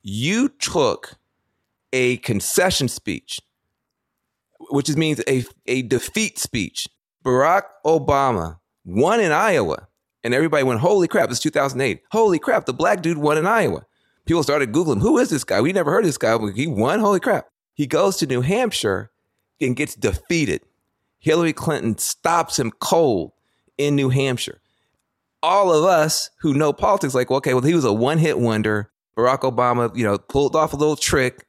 You 0.00 0.48
took 0.48 1.18
a 1.92 2.18
concession 2.18 2.88
speech, 2.88 3.40
which 4.70 4.88
means 4.96 5.20
a, 5.28 5.44
a 5.66 5.82
defeat 5.82 6.38
speech. 6.38 6.88
Barack 7.24 7.62
Obama 7.84 8.58
won 8.84 9.20
in 9.20 9.32
Iowa, 9.32 9.88
and 10.24 10.34
everybody 10.34 10.62
went, 10.64 10.80
Holy 10.80 11.08
crap, 11.08 11.30
it's 11.30 11.40
2008. 11.40 12.02
Holy 12.10 12.38
crap, 12.38 12.66
the 12.66 12.72
black 12.72 13.02
dude 13.02 13.18
won 13.18 13.38
in 13.38 13.46
Iowa. 13.46 13.84
People 14.28 14.42
started 14.42 14.72
Googling, 14.72 15.00
Who 15.00 15.18
is 15.18 15.30
this 15.30 15.44
guy? 15.44 15.60
We 15.60 15.72
never 15.72 15.90
heard 15.90 16.04
of 16.04 16.08
this 16.08 16.18
guy. 16.18 16.36
He 16.52 16.66
won. 16.66 17.00
Holy 17.00 17.18
crap. 17.20 17.46
He 17.72 17.86
goes 17.86 18.18
to 18.18 18.26
New 18.26 18.42
Hampshire 18.42 19.10
and 19.60 19.74
gets 19.74 19.94
defeated. 19.94 20.60
Hillary 21.18 21.52
Clinton 21.52 21.96
stops 21.96 22.58
him 22.58 22.70
cold 22.78 23.32
in 23.78 23.96
New 23.96 24.10
Hampshire. 24.10 24.60
All 25.42 25.72
of 25.72 25.84
us 25.84 26.30
who 26.40 26.52
know 26.52 26.72
politics, 26.72 27.14
like, 27.14 27.30
okay, 27.30 27.54
well, 27.54 27.62
he 27.62 27.74
was 27.74 27.84
a 27.84 27.92
one 27.92 28.18
hit 28.18 28.38
wonder. 28.38 28.90
Barack 29.16 29.40
Obama, 29.40 29.96
you 29.96 30.04
know, 30.04 30.18
pulled 30.18 30.54
off 30.54 30.72
a 30.72 30.76
little 30.76 30.96
trick 30.96 31.46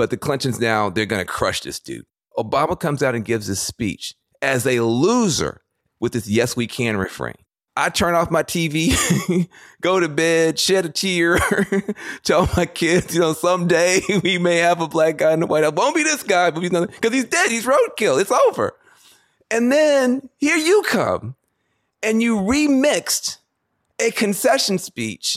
but 0.00 0.08
the 0.08 0.16
Clintons 0.16 0.58
now, 0.58 0.88
they're 0.88 1.04
going 1.04 1.20
to 1.20 1.30
crush 1.30 1.60
this 1.60 1.78
dude. 1.78 2.06
Obama 2.38 2.80
comes 2.80 3.02
out 3.02 3.14
and 3.14 3.22
gives 3.22 3.48
this 3.48 3.60
speech 3.60 4.14
as 4.40 4.66
a 4.66 4.80
loser 4.80 5.60
with 6.00 6.14
this 6.14 6.26
yes, 6.26 6.56
we 6.56 6.66
can 6.66 6.96
refrain. 6.96 7.34
I 7.76 7.90
turn 7.90 8.14
off 8.14 8.30
my 8.30 8.42
TV, 8.42 9.46
go 9.82 10.00
to 10.00 10.08
bed, 10.08 10.58
shed 10.58 10.86
a 10.86 10.88
tear, 10.88 11.38
tell 12.22 12.48
my 12.56 12.64
kids, 12.64 13.14
you 13.14 13.20
know, 13.20 13.34
someday 13.34 14.00
we 14.24 14.38
may 14.38 14.56
have 14.56 14.80
a 14.80 14.88
black 14.88 15.18
guy 15.18 15.34
in 15.34 15.40
the 15.40 15.46
White 15.46 15.64
House. 15.64 15.74
Won't 15.76 15.94
be 15.94 16.02
this 16.02 16.22
guy, 16.22 16.50
but 16.50 16.62
he's 16.62 16.72
not, 16.72 16.90
because 16.90 17.12
he's 17.12 17.26
dead. 17.26 17.50
He's 17.50 17.66
roadkill. 17.66 18.18
It's 18.18 18.32
over. 18.32 18.72
And 19.50 19.70
then 19.70 20.30
here 20.38 20.56
you 20.56 20.82
come 20.88 21.36
and 22.02 22.22
you 22.22 22.38
remixed 22.38 23.36
a 24.00 24.12
concession 24.12 24.78
speech 24.78 25.36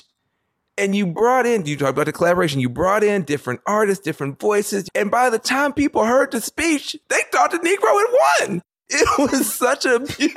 and 0.78 0.96
you 0.96 1.06
brought 1.08 1.46
in, 1.46 1.66
you 1.66 1.78
talked 1.78 1.92
about 1.92 2.06
the 2.06 2.12
collaboration, 2.12 2.60
you 2.60 2.70
brought 2.70 3.04
in 3.04 3.24
different 3.24 3.62
artists, 3.66 4.04
different 4.04 4.40
voices. 4.40 4.90
And 4.96 5.12
by 5.12 5.30
the 5.30 5.40
time 5.40 5.74
people 5.74 6.04
heard 6.04 6.32
the 6.32 6.42
speech, 6.42 6.96
they 7.10 7.22
thought 7.32 7.52
the 7.52 7.60
Negro 7.60 7.92
had 7.94 8.50
won. 8.50 8.62
It 8.90 9.08
was 9.32 9.54
such 9.54 9.86
a. 9.86 10.00
Wait 10.20 10.36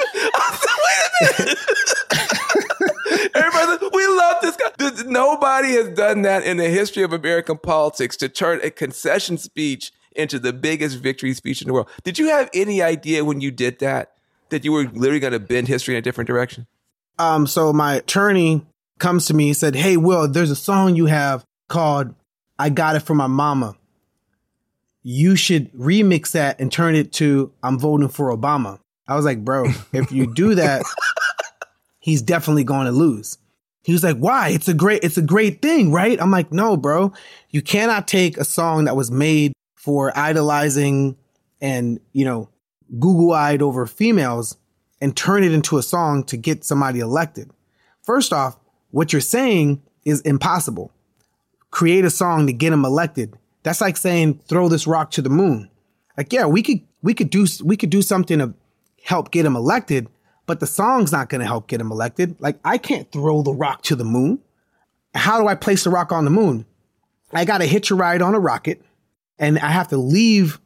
a 1.29 1.43
minute. 1.43 1.59
Everybody, 3.35 3.89
we 3.93 4.07
love 4.07 4.43
this 4.43 4.57
guy. 4.57 5.03
Nobody 5.07 5.73
has 5.73 5.89
done 5.91 6.23
that 6.23 6.45
in 6.45 6.57
the 6.57 6.69
history 6.69 7.03
of 7.03 7.13
American 7.13 7.59
politics 7.59 8.17
to 8.19 8.29
turn 8.29 8.61
a 8.63 8.71
concession 8.71 9.39
speech 9.39 9.93
into 10.15 10.39
the 10.39 10.53
biggest 10.53 10.99
victory 10.99 11.35
speech 11.35 11.61
in 11.61 11.69
the 11.69 11.75
world. 11.75 11.89
Did 12.03 12.19
you 12.19 12.29
have 12.29 12.49
any 12.55 12.83
idea 12.83 13.25
when 13.25 13.41
you 13.41 13.51
did 13.51 13.79
that 13.81 14.15
that 14.49 14.65
you 14.65 14.73
were 14.73 14.85
literally 14.85 15.21
going 15.21 15.33
to 15.33 15.41
bend 15.41 15.69
history 15.69 15.95
in 15.95 15.99
a 15.99 16.03
different 16.03 16.29
direction? 16.29 16.67
Um, 17.19 17.47
so 17.47 17.73
my 17.73 17.95
attorney 17.95 18.67
comes 18.99 19.27
to 19.27 19.35
me 19.35 19.49
and 19.49 19.57
said, 19.57 19.75
Hey, 19.75 19.97
Will, 19.97 20.29
there's 20.29 20.51
a 20.51 20.57
song 20.57 20.97
you 20.97 21.07
have 21.07 21.45
called 21.69 22.15
I 22.59 22.71
Got 22.71 22.97
It 22.97 23.01
From 23.01 23.19
My 23.19 23.27
Mama. 23.27 23.77
You 25.03 25.37
should 25.37 25.73
remix 25.73 26.33
that 26.33 26.61
and 26.61 26.71
turn 26.71 26.97
it 26.97 27.13
to 27.15 27.53
I'm 27.63 27.79
voting 27.79 28.09
for 28.09 28.37
Obama. 28.37 28.81
I 29.07 29.15
was 29.15 29.25
like, 29.25 29.45
Bro, 29.45 29.67
if 29.93 30.11
you 30.11 30.33
do 30.33 30.55
that, 30.57 30.83
he's 32.01 32.23
definitely 32.23 32.65
going 32.65 32.87
to 32.87 32.93
lose. 32.93 33.39
He 33.87 33.93
was 33.93 34.03
like, 34.03 34.17
why? 34.17 34.49
It's 34.49 34.67
a 34.67 34.75
great, 34.75 35.05
it's 35.05 35.17
a 35.17 35.23
great 35.23 35.63
thing, 35.63 35.93
right? 35.93 36.21
I'm 36.21 36.33
like, 36.33 36.53
no, 36.53 36.77
bro, 36.77 37.13
you 37.51 37.63
cannot 37.63 38.09
take 38.09 38.37
a 38.37 38.45
song 38.45 38.87
that 38.87 38.97
was 38.97 39.13
made 39.13 39.53
for 39.77 40.17
idolizing 40.19 41.17
and, 41.61 42.01
you 42.13 42.25
know, 42.25 42.49
Google 42.99 43.33
eyed 43.33 43.63
over 43.63 43.87
females 43.87 44.57
and 45.01 45.17
turn 45.17 45.45
it 45.45 45.53
into 45.53 45.79
a 45.79 45.85
song 45.85 46.25
to 46.25 46.37
get 46.37 46.65
somebody 46.65 46.99
elected. 46.99 47.51
First 48.03 48.33
off, 48.33 48.57
what 48.97 49.13
you're 49.13 49.21
saying 49.21 49.83
is 50.07 50.23
impossible. 50.23 50.91
Create 51.71 52.07
a 52.07 52.11
song 52.11 52.47
to 52.47 52.53
get 52.55 52.73
him 52.73 52.83
elected. 52.83 53.37
That's 53.63 53.83
like 53.83 53.99
saying 53.99 54.41
throw 54.49 54.71
this 54.71 54.87
rock 54.87 55.11
to 55.11 55.21
the 55.21 55.29
moon. 55.29 55.69
Like, 56.17 56.33
yeah, 56.33 56.47
we 56.47 56.63
could 56.63 56.81
we 57.03 57.13
could 57.13 57.29
do 57.29 57.47
we 57.63 57.77
could 57.77 57.91
do 57.91 58.01
something 58.01 58.39
to 58.39 58.55
help 59.03 59.33
get 59.33 59.45
him 59.45 59.55
elected, 59.55 60.09
but 60.47 60.61
the 60.61 60.67
song's 60.67 61.13
not 61.13 61.29
going 61.29 61.43
to 61.43 61.47
help 61.47 61.67
get 61.67 61.79
him 61.79 61.93
elected. 61.93 62.41
Like, 62.41 62.59
I 62.65 62.79
can't 62.79 63.13
throw 63.13 63.43
the 63.43 63.53
rock 63.53 63.83
to 63.83 63.97
the 63.97 64.05
moon. 64.05 64.41
How 65.15 65.43
do 65.43 65.47
I 65.47 65.57
place 65.57 65.85
the 65.85 65.91
rock 65.91 66.11
on 66.11 66.25
the 66.25 66.31
moon? 66.31 66.65
I 67.35 67.45
got 67.45 67.59
to 67.59 67.67
hitch 67.67 67.91
a 67.91 67.95
ride 67.95 68.23
on 68.23 68.35
a 68.35 68.41
rocket, 68.41 68.81
and 69.39 69.59
I 69.59 69.73
have 69.73 69.89
to 69.89 69.99
leave 69.99 70.59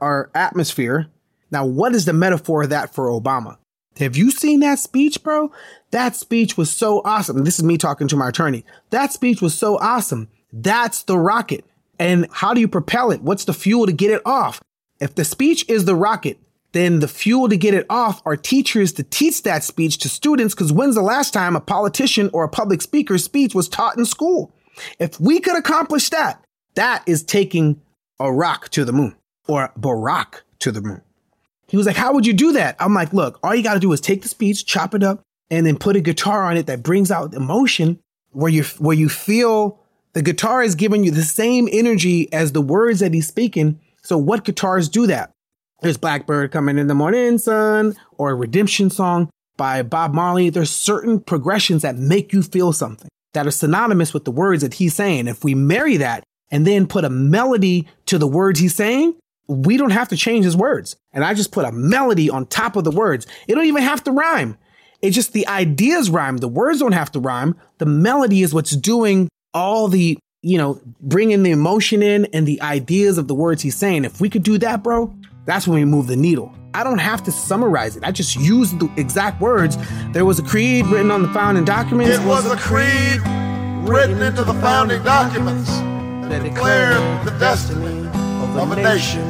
our 0.00 0.28
atmosphere. 0.34 1.06
Now, 1.52 1.66
what 1.66 1.94
is 1.94 2.04
the 2.04 2.14
metaphor 2.14 2.64
of 2.64 2.70
that 2.70 2.92
for 2.92 3.06
Obama? 3.06 3.58
Have 3.98 4.16
you 4.16 4.30
seen 4.30 4.60
that 4.60 4.78
speech, 4.78 5.22
bro? 5.22 5.52
That 5.90 6.16
speech 6.16 6.56
was 6.56 6.70
so 6.70 7.02
awesome. 7.04 7.44
This 7.44 7.58
is 7.58 7.64
me 7.64 7.76
talking 7.76 8.08
to 8.08 8.16
my 8.16 8.28
attorney. 8.28 8.64
That 8.90 9.12
speech 9.12 9.42
was 9.42 9.56
so 9.56 9.78
awesome. 9.78 10.28
That's 10.52 11.02
the 11.02 11.18
rocket. 11.18 11.64
And 11.98 12.26
how 12.30 12.54
do 12.54 12.60
you 12.60 12.68
propel 12.68 13.10
it? 13.10 13.20
What's 13.20 13.44
the 13.44 13.52
fuel 13.52 13.86
to 13.86 13.92
get 13.92 14.10
it 14.10 14.22
off? 14.24 14.60
If 15.00 15.14
the 15.14 15.24
speech 15.24 15.68
is 15.68 15.84
the 15.84 15.94
rocket, 15.94 16.38
then 16.72 17.00
the 17.00 17.08
fuel 17.08 17.48
to 17.48 17.56
get 17.56 17.74
it 17.74 17.86
off 17.90 18.22
are 18.24 18.36
teachers 18.36 18.92
to 18.94 19.02
teach 19.02 19.42
that 19.42 19.64
speech 19.64 19.98
to 19.98 20.08
students. 20.08 20.54
Because 20.54 20.72
when's 20.72 20.94
the 20.94 21.02
last 21.02 21.32
time 21.32 21.56
a 21.56 21.60
politician 21.60 22.30
or 22.32 22.44
a 22.44 22.48
public 22.48 22.80
speaker's 22.80 23.24
speech 23.24 23.54
was 23.54 23.68
taught 23.68 23.98
in 23.98 24.04
school? 24.04 24.52
If 24.98 25.20
we 25.20 25.40
could 25.40 25.58
accomplish 25.58 26.08
that, 26.10 26.42
that 26.74 27.02
is 27.06 27.22
taking 27.22 27.82
a 28.18 28.32
rock 28.32 28.68
to 28.70 28.84
the 28.84 28.92
moon 28.92 29.16
or 29.48 29.72
Barack 29.78 30.42
to 30.60 30.70
the 30.70 30.80
moon. 30.80 31.02
He 31.70 31.76
was 31.76 31.86
like, 31.86 31.96
How 31.96 32.12
would 32.12 32.26
you 32.26 32.32
do 32.32 32.52
that? 32.52 32.76
I'm 32.78 32.94
like, 32.94 33.12
Look, 33.12 33.38
all 33.42 33.54
you 33.54 33.62
got 33.62 33.74
to 33.74 33.80
do 33.80 33.92
is 33.92 34.00
take 34.00 34.22
the 34.22 34.28
speech, 34.28 34.66
chop 34.66 34.94
it 34.94 35.02
up, 35.02 35.22
and 35.50 35.64
then 35.64 35.76
put 35.78 35.96
a 35.96 36.00
guitar 36.00 36.44
on 36.44 36.56
it 36.56 36.66
that 36.66 36.82
brings 36.82 37.10
out 37.10 37.34
emotion 37.34 38.00
where 38.32 38.50
you, 38.50 38.64
where 38.78 38.96
you 38.96 39.08
feel 39.08 39.80
the 40.12 40.22
guitar 40.22 40.62
is 40.62 40.74
giving 40.74 41.04
you 41.04 41.10
the 41.10 41.22
same 41.22 41.68
energy 41.70 42.32
as 42.32 42.52
the 42.52 42.60
words 42.60 43.00
that 43.00 43.14
he's 43.14 43.28
speaking. 43.28 43.80
So, 44.02 44.18
what 44.18 44.44
guitars 44.44 44.88
do 44.88 45.06
that? 45.06 45.30
There's 45.80 45.96
Blackbird 45.96 46.52
coming 46.52 46.78
in 46.78 46.88
the 46.88 46.94
morning 46.94 47.38
sun 47.38 47.96
or 48.18 48.30
a 48.30 48.34
redemption 48.34 48.90
song 48.90 49.30
by 49.56 49.82
Bob 49.82 50.12
Marley. 50.12 50.50
There's 50.50 50.70
certain 50.70 51.20
progressions 51.20 51.82
that 51.82 51.96
make 51.96 52.32
you 52.32 52.42
feel 52.42 52.72
something 52.72 53.08
that 53.32 53.46
are 53.46 53.52
synonymous 53.52 54.12
with 54.12 54.24
the 54.24 54.30
words 54.30 54.62
that 54.62 54.74
he's 54.74 54.94
saying. 54.94 55.28
If 55.28 55.44
we 55.44 55.54
marry 55.54 55.96
that 55.98 56.24
and 56.50 56.66
then 56.66 56.86
put 56.86 57.04
a 57.04 57.10
melody 57.10 57.88
to 58.06 58.18
the 58.18 58.26
words 58.26 58.60
he's 58.60 58.74
saying, 58.74 59.14
we 59.48 59.76
don't 59.76 59.90
have 59.90 60.08
to 60.08 60.16
change 60.16 60.44
his 60.44 60.56
words. 60.56 60.96
And 61.12 61.24
I 61.24 61.34
just 61.34 61.52
put 61.52 61.64
a 61.64 61.72
melody 61.72 62.30
on 62.30 62.46
top 62.46 62.76
of 62.76 62.84
the 62.84 62.90
words. 62.90 63.26
It 63.48 63.54
don't 63.54 63.66
even 63.66 63.82
have 63.82 64.04
to 64.04 64.12
rhyme. 64.12 64.56
It's 65.02 65.14
just 65.14 65.32
the 65.32 65.46
ideas 65.48 66.10
rhyme. 66.10 66.38
The 66.38 66.48
words 66.48 66.80
don't 66.80 66.92
have 66.92 67.10
to 67.12 67.20
rhyme. 67.20 67.56
The 67.78 67.86
melody 67.86 68.42
is 68.42 68.52
what's 68.52 68.76
doing 68.76 69.28
all 69.54 69.88
the, 69.88 70.18
you 70.42 70.58
know, 70.58 70.80
bringing 71.00 71.42
the 71.42 71.50
emotion 71.50 72.02
in 72.02 72.26
and 72.26 72.46
the 72.46 72.60
ideas 72.62 73.18
of 73.18 73.26
the 73.26 73.34
words 73.34 73.62
he's 73.62 73.76
saying. 73.76 74.04
If 74.04 74.20
we 74.20 74.28
could 74.28 74.42
do 74.42 74.58
that, 74.58 74.82
bro, 74.82 75.14
that's 75.46 75.66
when 75.66 75.78
we 75.78 75.84
move 75.84 76.06
the 76.06 76.16
needle. 76.16 76.54
I 76.72 76.84
don't 76.84 76.98
have 76.98 77.24
to 77.24 77.32
summarize 77.32 77.96
it. 77.96 78.04
I 78.04 78.12
just 78.12 78.36
use 78.36 78.72
the 78.72 78.88
exact 78.96 79.40
words. 79.40 79.76
There 80.12 80.24
was 80.24 80.38
a 80.38 80.42
creed 80.42 80.86
written 80.86 81.10
on 81.10 81.22
the 81.22 81.28
founding 81.28 81.64
documents. 81.64 82.16
It 82.16 82.24
was 82.24 82.46
a 82.46 82.56
creed 82.56 83.20
written 83.88 84.22
into 84.22 84.44
the 84.44 84.54
founding 84.54 85.02
documents 85.02 85.68
that 86.28 86.42
declared 86.44 87.26
the 87.26 87.36
destiny 87.40 87.99
of 88.56 88.72
a 88.72 88.76
nation. 88.76 89.20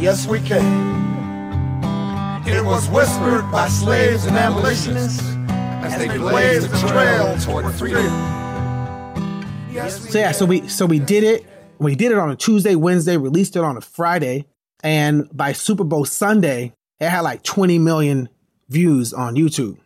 Yes, 0.00 0.26
we 0.26 0.40
can. 0.40 0.92
It 2.46 2.64
was 2.64 2.88
whispered 2.88 3.48
by 3.50 3.68
slaves 3.68 4.26
and 4.26 4.36
abolitionists 4.36 5.22
as 5.82 5.96
they 5.98 6.08
blazed 6.18 6.70
the 6.70 6.88
trail 6.88 7.38
toward 7.38 7.72
freedom. 7.74 8.04
So 9.88 10.18
yeah, 10.18 10.32
so 10.32 10.44
we 10.44 10.68
so 10.68 10.86
we 10.86 10.98
did 10.98 11.24
it. 11.24 11.46
We 11.78 11.94
did 11.94 12.12
it 12.12 12.18
on 12.18 12.30
a 12.30 12.36
Tuesday, 12.36 12.74
Wednesday, 12.74 13.16
released 13.16 13.56
it 13.56 13.64
on 13.64 13.76
a 13.76 13.80
Friday, 13.80 14.46
and 14.82 15.28
by 15.34 15.52
Super 15.52 15.84
Bowl 15.84 16.04
Sunday, 16.04 16.74
it 17.00 17.08
had 17.08 17.20
like 17.22 17.42
20 17.42 17.78
million 17.78 18.28
views 18.68 19.12
on 19.12 19.34
YouTube. 19.34 19.78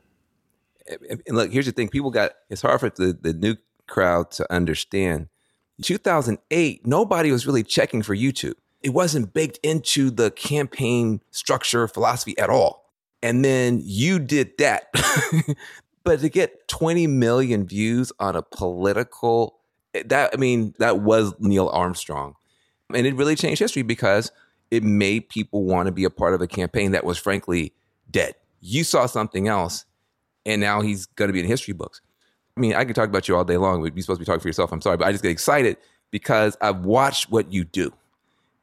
And 0.89 1.21
look, 1.29 1.53
here's 1.53 1.67
the 1.67 1.73
thing: 1.73 1.89
people 1.89 2.11
got 2.11 2.33
it's 2.51 2.63
hard 2.63 2.81
for 2.81 2.91
the, 2.91 3.17
the 3.21 3.33
new 3.33 3.57
crowd 3.87 4.31
to 4.33 4.53
understand. 4.53 5.29
2008, 5.83 6.87
nobody 6.87 7.31
was 7.31 7.47
really 7.47 7.62
checking 7.62 8.03
for 8.03 8.15
YouTube. 8.15 8.55
It 8.83 8.91
wasn't 8.91 9.35
baked 9.35 9.59
into 9.62 10.11
the 10.11 10.31
campaign 10.31 11.21
structure 11.31 11.89
philosophy 11.89 12.39
at 12.39 12.51
all. 12.51 12.91
And 13.23 13.45
then 13.45 13.81
you 13.83 14.19
did 14.19 14.57
that. 14.59 14.89
but 16.05 16.21
to 16.21 16.29
get 16.29 16.69
20 16.69 17.07
million 17.07 17.67
views 17.67 18.12
on 18.21 18.37
a 18.37 18.43
political 18.43 19.59
that 20.05 20.31
I 20.33 20.37
mean, 20.37 20.75
that 20.79 21.01
was 21.01 21.35
Neil 21.39 21.69
Armstrong. 21.69 22.35
And 22.95 23.07
it 23.07 23.15
really 23.15 23.37
changed 23.37 23.61
history 23.61 23.83
because 23.83 24.31
it 24.71 24.83
made 24.83 25.29
people 25.29 25.65
want 25.65 25.87
to 25.87 25.93
be 25.93 26.05
a 26.05 26.11
part 26.11 26.35
of 26.35 26.41
a 26.41 26.47
campaign 26.47 26.93
that 26.93 27.05
was 27.05 27.19
frankly 27.19 27.73
dead. 28.11 28.35
You 28.61 28.85
saw 28.85 29.07
something 29.07 29.49
else, 29.49 29.85
and 30.45 30.61
now 30.61 30.81
he's 30.81 31.07
going 31.07 31.29
to 31.29 31.33
be 31.33 31.41
in 31.41 31.47
history 31.47 31.75
books. 31.75 32.01
I 32.57 32.61
mean, 32.61 32.75
I 32.75 32.85
could 32.85 32.97
talk 32.97 33.09
about 33.09 33.29
you 33.29 33.37
all 33.37 33.45
day 33.45 33.59
long. 33.59 33.83
You're 33.83 33.90
supposed 34.01 34.19
to 34.19 34.21
be 34.21 34.25
talking 34.25 34.40
for 34.40 34.49
yourself. 34.49 34.73
I'm 34.73 34.81
sorry, 34.81 34.97
but 34.97 35.07
I 35.07 35.12
just 35.12 35.23
get 35.23 35.31
excited 35.31 35.77
because 36.11 36.57
I've 36.61 36.87
watched 36.87 37.31
what 37.31 37.53
you 37.53 37.64
do. 37.64 37.92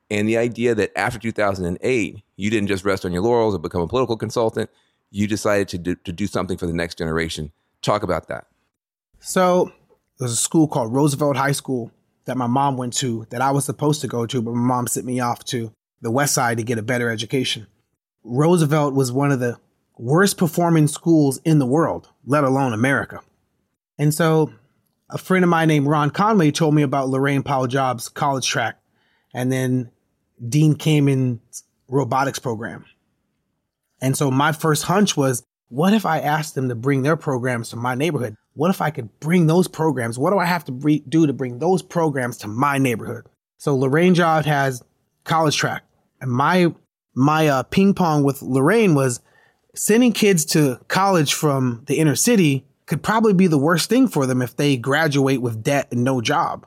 And 0.09 0.27
the 0.27 0.37
idea 0.37 0.75
that 0.75 0.91
after 0.97 1.19
2008, 1.19 2.23
you 2.35 2.49
didn't 2.49 2.67
just 2.67 2.85
rest 2.85 3.05
on 3.05 3.11
your 3.11 3.21
laurels 3.21 3.55
or 3.55 3.59
become 3.59 3.81
a 3.81 3.87
political 3.87 4.17
consultant, 4.17 4.69
you 5.11 5.27
decided 5.27 5.67
to 5.69 5.77
do, 5.77 5.95
to 5.95 6.11
do 6.11 6.27
something 6.27 6.57
for 6.57 6.65
the 6.65 6.73
next 6.73 6.97
generation. 6.97 7.51
Talk 7.81 8.03
about 8.03 8.27
that. 8.27 8.47
So 9.19 9.71
there's 10.17 10.31
a 10.31 10.37
school 10.37 10.67
called 10.67 10.93
Roosevelt 10.93 11.37
High 11.37 11.51
School 11.51 11.91
that 12.25 12.37
my 12.37 12.47
mom 12.47 12.77
went 12.77 12.93
to 12.93 13.27
that 13.29 13.41
I 13.41 13.51
was 13.51 13.65
supposed 13.65 14.01
to 14.01 14.07
go 14.07 14.25
to, 14.25 14.41
but 14.41 14.53
my 14.53 14.67
mom 14.67 14.87
sent 14.87 15.05
me 15.05 15.19
off 15.19 15.43
to 15.45 15.71
the 16.01 16.11
West 16.11 16.33
Side 16.33 16.57
to 16.57 16.63
get 16.63 16.77
a 16.77 16.83
better 16.83 17.09
education. 17.09 17.67
Roosevelt 18.23 18.93
was 18.93 19.11
one 19.11 19.31
of 19.31 19.39
the 19.39 19.57
worst 19.97 20.37
performing 20.37 20.87
schools 20.87 21.39
in 21.45 21.59
the 21.59 21.65
world, 21.65 22.09
let 22.25 22.43
alone 22.43 22.73
America. 22.73 23.21
And 23.97 24.13
so 24.13 24.51
a 25.09 25.17
friend 25.17 25.43
of 25.43 25.49
mine 25.49 25.67
named 25.67 25.87
Ron 25.87 26.09
Conway 26.09 26.51
told 26.51 26.73
me 26.73 26.81
about 26.81 27.09
Laurene 27.09 27.45
Powell 27.45 27.67
Jobs 27.67 28.09
college 28.09 28.47
track 28.47 28.79
and 29.33 29.51
then 29.51 29.91
Dean 30.47 30.75
Kamen's 30.75 31.63
robotics 31.87 32.39
program. 32.39 32.85
And 34.01 34.17
so 34.17 34.31
my 34.31 34.51
first 34.51 34.83
hunch 34.83 35.15
was, 35.15 35.43
what 35.69 35.93
if 35.93 36.05
I 36.05 36.19
asked 36.19 36.55
them 36.55 36.69
to 36.69 36.75
bring 36.75 37.03
their 37.03 37.15
programs 37.15 37.69
to 37.69 37.75
my 37.75 37.95
neighborhood? 37.95 38.35
What 38.53 38.69
if 38.69 38.81
I 38.81 38.91
could 38.91 39.19
bring 39.19 39.47
those 39.47 39.67
programs? 39.67 40.19
What 40.19 40.31
do 40.31 40.39
I 40.39 40.45
have 40.45 40.65
to 40.65 40.71
bre- 40.71 41.03
do 41.07 41.25
to 41.25 41.33
bring 41.33 41.59
those 41.59 41.81
programs 41.81 42.37
to 42.39 42.47
my 42.47 42.77
neighborhood? 42.77 43.25
So 43.57 43.75
Laurene 43.77 44.13
Jobs 44.13 44.45
has 44.45 44.83
college 45.23 45.55
track, 45.55 45.83
and 46.21 46.29
my 46.29 46.73
my 47.15 47.47
uh, 47.47 47.63
ping 47.63 47.93
pong 47.93 48.23
with 48.23 48.41
Laurene 48.41 48.93
was 48.93 49.21
sending 49.73 50.11
kids 50.11 50.45
to 50.45 50.79
college 50.87 51.33
from 51.33 51.83
the 51.87 51.95
inner 51.95 52.15
city 52.15 52.65
could 52.85 53.01
probably 53.01 53.33
be 53.33 53.47
the 53.47 53.57
worst 53.57 53.89
thing 53.89 54.07
for 54.07 54.25
them 54.25 54.41
if 54.41 54.55
they 54.55 54.77
graduate 54.77 55.41
with 55.41 55.63
debt 55.63 55.87
and 55.91 56.03
no 56.03 56.21
job. 56.21 56.65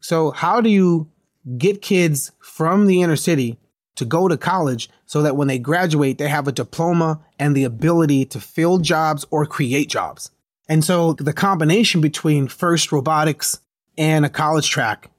So 0.00 0.30
how 0.30 0.60
do 0.60 0.70
you 0.70 1.10
get 1.56 1.82
kids 1.82 2.32
from 2.40 2.86
the 2.86 3.02
inner 3.02 3.16
city 3.16 3.58
to 3.96 4.04
go 4.04 4.28
to 4.28 4.36
college 4.36 4.88
so 5.06 5.22
that 5.22 5.36
when 5.36 5.48
they 5.48 5.58
graduate, 5.58 6.18
they 6.18 6.28
have 6.28 6.46
a 6.46 6.52
diploma 6.52 7.20
and 7.38 7.56
the 7.56 7.64
ability 7.64 8.24
to 8.26 8.40
fill 8.40 8.78
jobs 8.78 9.26
or 9.30 9.44
create 9.46 9.88
jobs. 9.88 10.30
And 10.68 10.84
so 10.84 11.14
the 11.14 11.32
combination 11.32 12.00
between 12.00 12.46
FIRST 12.46 12.92
robotics 12.92 13.60
and 13.96 14.24
a 14.24 14.28
college 14.28 14.70
track 14.70 15.10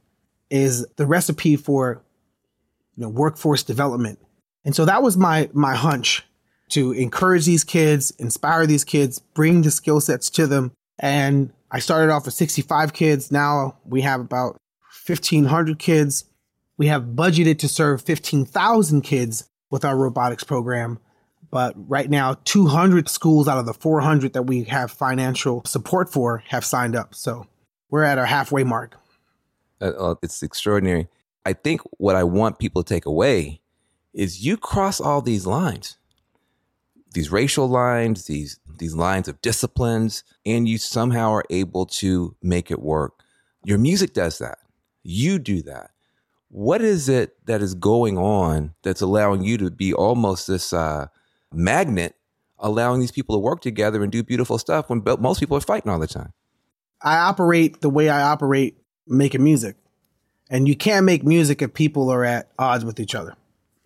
is 0.50 0.86
the 0.96 1.06
recipe 1.06 1.56
for 1.56 2.02
you 2.96 3.04
know, 3.04 3.10
workforce 3.10 3.64
development. 3.64 4.20
And 4.64 4.76
so 4.76 4.86
that 4.86 5.02
was 5.02 5.18
my 5.18 5.50
my 5.54 5.76
hunch 5.76 6.24
to 6.70 6.92
encourage 6.92 7.46
these 7.46 7.64
kids, 7.64 8.12
inspire 8.12 8.66
these 8.66 8.84
kids, 8.84 9.20
bring 9.20 9.62
the 9.62 9.72
skill 9.72 10.02
sets 10.02 10.30
to 10.32 10.48
them. 10.48 10.72
And 11.00 11.54
I 11.72 11.80
started 11.80 12.12
off 12.12 12.26
with 12.26 12.34
65 12.34 12.94
kids. 12.94 13.32
Now 13.32 13.78
we 13.86 14.02
have 14.02 14.20
about 14.20 14.58
1,500 15.06 15.80
kids. 15.80 16.26
We 16.78 16.88
have 16.88 17.04
budgeted 17.04 17.60
to 17.60 17.68
serve 17.68 18.02
15,000 18.02 19.02
kids 19.02 19.50
with 19.70 19.84
our 19.84 19.98
robotics 19.98 20.44
program. 20.44 21.00
But 21.52 21.74
right 21.76 22.10
now, 22.10 22.36
200 22.46 23.10
schools 23.10 23.48
out 23.48 23.58
of 23.58 23.66
the 23.66 23.74
400 23.74 24.34
that 24.34 24.44
we 24.44 24.64
have 24.66 24.92
financial 24.92 25.64
support 25.66 26.12
for 26.12 26.44
have 26.48 26.64
signed 26.64 26.96
up. 26.96 27.16
So 27.16 27.48
we're 27.90 28.04
at 28.04 28.18
our 28.18 28.26
halfway 28.26 28.64
mark. 28.64 28.96
Uh, 29.82 29.86
uh, 29.86 30.16
it's 30.22 30.44
extraordinary. 30.44 31.08
I 31.46 31.54
think 31.54 31.82
what 31.98 32.16
I 32.16 32.24
want 32.24 32.60
people 32.60 32.84
to 32.84 32.94
take 32.94 33.06
away 33.06 33.62
is 34.14 34.46
you 34.46 34.58
cross 34.58 35.00
all 35.00 35.22
these 35.22 35.48
lines, 35.48 35.98
these 37.13 37.32
racial 37.32 37.67
lines, 37.67 38.26
these 38.26 38.60
these 38.78 38.95
lines 38.95 39.28
of 39.28 39.41
disciplines, 39.41 40.24
and 40.45 40.67
you 40.67 40.78
somehow 40.78 41.32
are 41.32 41.43
able 41.50 41.86
to 41.86 42.36
make 42.41 42.72
it 42.72 42.82
work. 42.82 43.24
Your 43.65 43.78
music 43.78 44.13
does 44.13 44.38
that. 44.39 44.60
You 45.04 45.38
do 45.38 45.62
that. 45.63 45.91
What 46.50 46.82
is 46.82 47.10
it 47.10 47.45
that 47.45 47.62
is 47.62 47.76
going 47.76 48.17
on 48.17 48.74
that's 48.84 49.02
allowing 49.02 49.43
you 49.43 49.58
to 49.58 49.69
be 49.69 49.93
almost 49.93 50.48
this 50.48 50.74
uh, 50.74 51.08
magnet, 51.54 52.15
allowing 52.58 53.02
these 53.02 53.12
people 53.12 53.36
to 53.36 53.39
work 53.39 53.62
together 53.62 54.02
and 54.02 54.12
do 54.12 54.24
beautiful 54.24 54.58
stuff 54.58 54.89
when 54.89 55.04
most 55.19 55.39
people 55.39 55.58
are 55.58 55.62
fighting 55.62 55.91
all 55.91 56.00
the 56.00 56.08
time? 56.08 56.34
I 57.02 57.17
operate 57.17 57.82
the 57.82 57.89
way 57.89 58.10
I 58.10 58.22
operate 58.22 58.78
making 59.08 59.43
music. 59.43 59.76
And 60.50 60.67
you 60.67 60.76
can't 60.76 61.06
make 61.06 61.24
music 61.24 61.62
if 61.62 61.74
people 61.74 62.10
are 62.10 62.26
at 62.26 62.50
odds 62.58 62.84
with 62.84 63.00
each 63.00 63.13
other. 63.13 63.36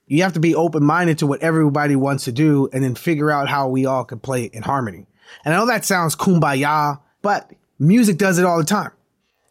You 0.07 0.23
have 0.23 0.33
to 0.33 0.39
be 0.39 0.55
open 0.55 0.83
minded 0.83 1.19
to 1.19 1.27
what 1.27 1.41
everybody 1.41 1.95
wants 1.95 2.25
to 2.25 2.31
do 2.31 2.69
and 2.73 2.83
then 2.83 2.95
figure 2.95 3.31
out 3.31 3.47
how 3.47 3.69
we 3.69 3.85
all 3.85 4.03
can 4.03 4.19
play 4.19 4.45
in 4.45 4.63
harmony. 4.63 5.07
And 5.45 5.53
I 5.53 5.57
know 5.57 5.65
that 5.67 5.85
sounds 5.85 6.15
kumbaya, 6.15 6.99
but 7.21 7.51
music 7.79 8.17
does 8.17 8.37
it 8.37 8.45
all 8.45 8.57
the 8.57 8.63
time. 8.63 8.91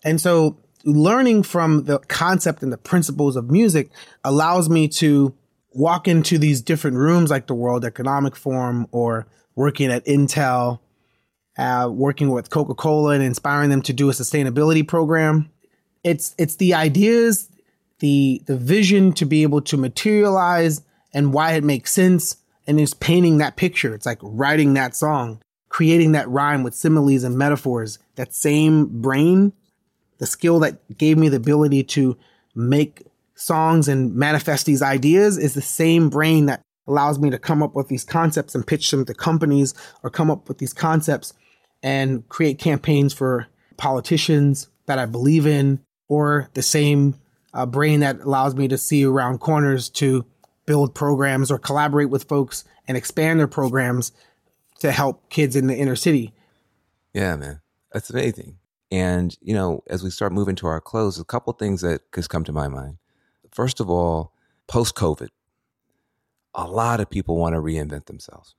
And 0.04 0.20
so 0.20 0.58
learning 0.84 1.44
from 1.44 1.84
the 1.84 1.98
concept 2.00 2.62
and 2.62 2.72
the 2.72 2.78
principles 2.78 3.36
of 3.36 3.50
music 3.50 3.90
allows 4.24 4.68
me 4.68 4.88
to 4.88 5.34
walk 5.74 6.06
into 6.08 6.38
these 6.38 6.60
different 6.60 6.96
rooms 6.96 7.30
like 7.30 7.46
the 7.46 7.54
World 7.54 7.84
Economic 7.84 8.36
Forum 8.36 8.86
or 8.90 9.26
working 9.54 9.90
at 9.90 10.04
Intel, 10.06 10.80
uh, 11.58 11.88
working 11.90 12.30
with 12.30 12.50
Coca 12.50 12.74
Cola 12.74 13.14
and 13.14 13.22
inspiring 13.22 13.70
them 13.70 13.82
to 13.82 13.92
do 13.92 14.10
a 14.10 14.12
sustainability 14.12 14.86
program. 14.86 15.50
It's 16.04 16.34
it's 16.36 16.56
the 16.56 16.74
ideas 16.74 17.48
the 18.02 18.42
the 18.46 18.56
vision 18.56 19.12
to 19.12 19.24
be 19.24 19.44
able 19.44 19.60
to 19.62 19.76
materialize 19.76 20.82
and 21.14 21.32
why 21.32 21.52
it 21.52 21.62
makes 21.62 21.92
sense 21.92 22.36
and 22.66 22.80
is 22.80 22.94
painting 22.94 23.38
that 23.38 23.56
picture. 23.56 23.94
It's 23.94 24.06
like 24.06 24.18
writing 24.20 24.74
that 24.74 24.96
song, 24.96 25.40
creating 25.68 26.12
that 26.12 26.28
rhyme 26.28 26.64
with 26.64 26.74
similes 26.74 27.22
and 27.22 27.38
metaphors. 27.38 28.00
That 28.16 28.34
same 28.34 29.00
brain, 29.00 29.52
the 30.18 30.26
skill 30.26 30.58
that 30.60 30.98
gave 30.98 31.16
me 31.16 31.28
the 31.28 31.36
ability 31.36 31.84
to 31.84 32.18
make 32.56 33.06
songs 33.36 33.86
and 33.86 34.14
manifest 34.16 34.66
these 34.66 34.82
ideas 34.82 35.38
is 35.38 35.54
the 35.54 35.62
same 35.62 36.10
brain 36.10 36.46
that 36.46 36.60
allows 36.88 37.20
me 37.20 37.30
to 37.30 37.38
come 37.38 37.62
up 37.62 37.76
with 37.76 37.86
these 37.86 38.04
concepts 38.04 38.56
and 38.56 38.66
pitch 38.66 38.90
them 38.90 39.04
to 39.04 39.14
companies 39.14 39.74
or 40.02 40.10
come 40.10 40.28
up 40.28 40.48
with 40.48 40.58
these 40.58 40.72
concepts 40.72 41.32
and 41.84 42.28
create 42.28 42.58
campaigns 42.58 43.14
for 43.14 43.46
politicians 43.76 44.68
that 44.86 44.98
I 44.98 45.06
believe 45.06 45.46
in 45.46 45.80
or 46.08 46.50
the 46.54 46.62
same 46.62 47.14
uh, 47.54 47.66
brain 47.66 48.00
that 48.00 48.20
allows 48.20 48.54
me 48.54 48.68
to 48.68 48.78
see 48.78 49.04
around 49.04 49.38
corners 49.38 49.88
to 49.90 50.24
build 50.66 50.94
programs 50.94 51.50
or 51.50 51.58
collaborate 51.58 52.10
with 52.10 52.24
folks 52.24 52.64
and 52.88 52.96
expand 52.96 53.38
their 53.38 53.48
programs 53.48 54.12
to 54.80 54.92
help 54.92 55.28
kids 55.30 55.56
in 55.56 55.66
the 55.66 55.76
inner 55.76 55.96
city. 55.96 56.32
Yeah, 57.12 57.36
man. 57.36 57.60
That's 57.92 58.10
amazing. 58.10 58.58
And, 58.90 59.36
you 59.40 59.54
know, 59.54 59.82
as 59.88 60.02
we 60.02 60.10
start 60.10 60.32
moving 60.32 60.56
to 60.56 60.66
our 60.66 60.80
close, 60.80 61.18
a 61.18 61.24
couple 61.24 61.52
things 61.52 61.80
that 61.80 62.02
has 62.14 62.28
come 62.28 62.44
to 62.44 62.52
my 62.52 62.68
mind. 62.68 62.98
First 63.50 63.80
of 63.80 63.88
all, 63.88 64.32
post 64.66 64.94
COVID, 64.94 65.28
a 66.54 66.66
lot 66.66 67.00
of 67.00 67.10
people 67.10 67.36
want 67.36 67.54
to 67.54 67.60
reinvent 67.60 68.06
themselves. 68.06 68.54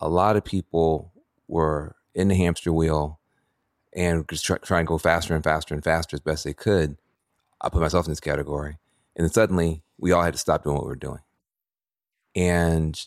A 0.00 0.08
lot 0.08 0.36
of 0.36 0.44
people 0.44 1.12
were 1.48 1.96
in 2.14 2.28
the 2.28 2.34
hamster 2.34 2.72
wheel 2.72 3.20
and 3.94 4.28
just 4.28 4.44
try, 4.44 4.58
try 4.58 4.78
and 4.80 4.88
go 4.88 4.98
faster 4.98 5.34
and 5.34 5.44
faster 5.44 5.74
and 5.74 5.84
faster 5.84 6.16
as 6.16 6.20
best 6.20 6.44
they 6.44 6.54
could. 6.54 6.96
I 7.64 7.70
put 7.70 7.80
myself 7.80 8.06
in 8.06 8.12
this 8.12 8.20
category. 8.20 8.78
And 9.16 9.24
then 9.24 9.32
suddenly 9.32 9.82
we 9.98 10.12
all 10.12 10.22
had 10.22 10.34
to 10.34 10.38
stop 10.38 10.64
doing 10.64 10.76
what 10.76 10.84
we 10.84 10.90
were 10.90 10.96
doing. 10.96 11.20
And 12.36 13.00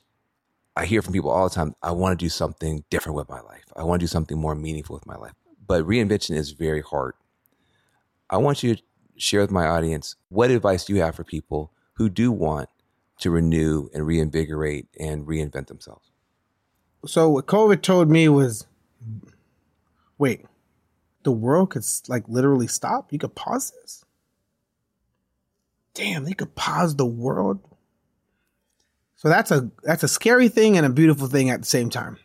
I 0.75 0.85
hear 0.85 1.01
from 1.01 1.13
people 1.13 1.29
all 1.29 1.47
the 1.47 1.53
time, 1.53 1.75
I 1.83 1.91
want 1.91 2.17
to 2.17 2.25
do 2.25 2.29
something 2.29 2.83
different 2.89 3.15
with 3.15 3.29
my 3.29 3.39
life. 3.41 3.65
I 3.75 3.83
want 3.83 3.99
to 3.99 4.03
do 4.03 4.07
something 4.07 4.37
more 4.37 4.55
meaningful 4.55 4.95
with 4.95 5.05
my 5.05 5.15
life. 5.15 5.33
But 5.65 5.85
reinvention 5.85 6.35
is 6.35 6.51
very 6.51 6.81
hard. 6.81 7.13
I 8.29 8.37
want 8.37 8.63
you 8.63 8.75
to 8.75 8.83
share 9.17 9.41
with 9.41 9.51
my 9.51 9.67
audience 9.67 10.15
what 10.29 10.49
advice 10.49 10.85
do 10.85 10.93
you 10.93 11.01
have 11.01 11.15
for 11.15 11.23
people 11.23 11.71
who 11.93 12.09
do 12.09 12.31
want 12.31 12.69
to 13.19 13.31
renew 13.31 13.89
and 13.93 14.07
reinvigorate 14.07 14.87
and 14.99 15.27
reinvent 15.27 15.67
themselves? 15.67 16.09
So 17.05 17.29
what 17.29 17.45
COVID 17.45 17.81
told 17.81 18.09
me 18.09 18.27
was 18.27 18.65
wait, 20.17 20.45
the 21.23 21.31
world 21.31 21.69
could 21.69 21.83
like 22.07 22.23
literally 22.27 22.67
stop? 22.67 23.13
You 23.13 23.19
could 23.19 23.35
pause 23.35 23.71
this? 23.81 24.03
Damn, 25.97 26.25
they 26.25 26.33
could 26.33 26.53
pause 26.53 26.95
the 26.95 27.07
world. 27.07 27.59
So 29.15 29.29
that's 29.29 29.49
a 29.49 29.71
that's 29.81 30.03
a 30.03 30.07
scary 30.07 30.47
thing 30.47 30.77
and 30.77 30.85
a 30.85 30.89
beautiful 30.89 31.25
thing 31.25 31.49
at 31.49 31.59
the 31.59 31.65
same 31.65 31.89
time. 31.89 32.17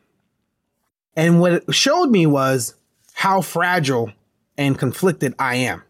And 1.17 1.41
what 1.41 1.53
it 1.55 1.75
showed 1.75 2.11
me 2.11 2.27
was 2.27 2.75
how 3.15 3.41
fragile 3.41 4.13
and 4.59 4.79
conflicted 4.79 5.35
I 5.39 5.55
am. 5.57 5.83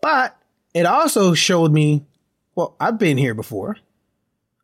But 0.00 0.36
it 0.74 0.86
also 0.86 1.34
showed 1.34 1.72
me, 1.72 2.04
well, 2.54 2.76
I've 2.78 2.98
been 2.98 3.18
here 3.18 3.34
before. 3.34 3.76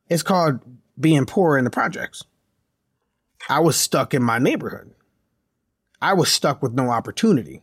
It's 0.08 0.22
called 0.22 0.60
being 0.98 1.26
poor 1.26 1.58
in 1.58 1.64
the 1.64 1.70
projects. 1.70 2.22
I 3.48 3.58
was 3.58 3.76
stuck 3.76 4.14
in 4.14 4.22
my 4.22 4.38
neighborhood. 4.38 4.92
I 6.00 6.12
was 6.12 6.30
stuck 6.30 6.62
with 6.62 6.72
no 6.72 6.90
opportunity. 6.90 7.62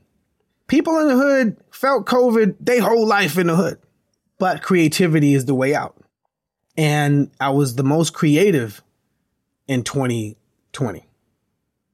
People 0.68 1.00
in 1.00 1.08
the 1.08 1.16
hood 1.16 1.58
felt 1.72 2.06
COVID 2.06 2.56
their 2.60 2.82
whole 2.82 3.08
life 3.08 3.38
in 3.38 3.48
the 3.48 3.56
hood, 3.56 3.80
but 4.38 4.62
creativity 4.62 5.34
is 5.34 5.45
the 5.45 5.56
way 5.56 5.74
out. 5.76 5.95
And 6.78 7.32
I 7.39 7.50
was 7.52 7.76
the 7.76 7.84
most 7.84 8.13
creative 8.13 8.84
in 9.67 9.84
2020. 9.84 11.08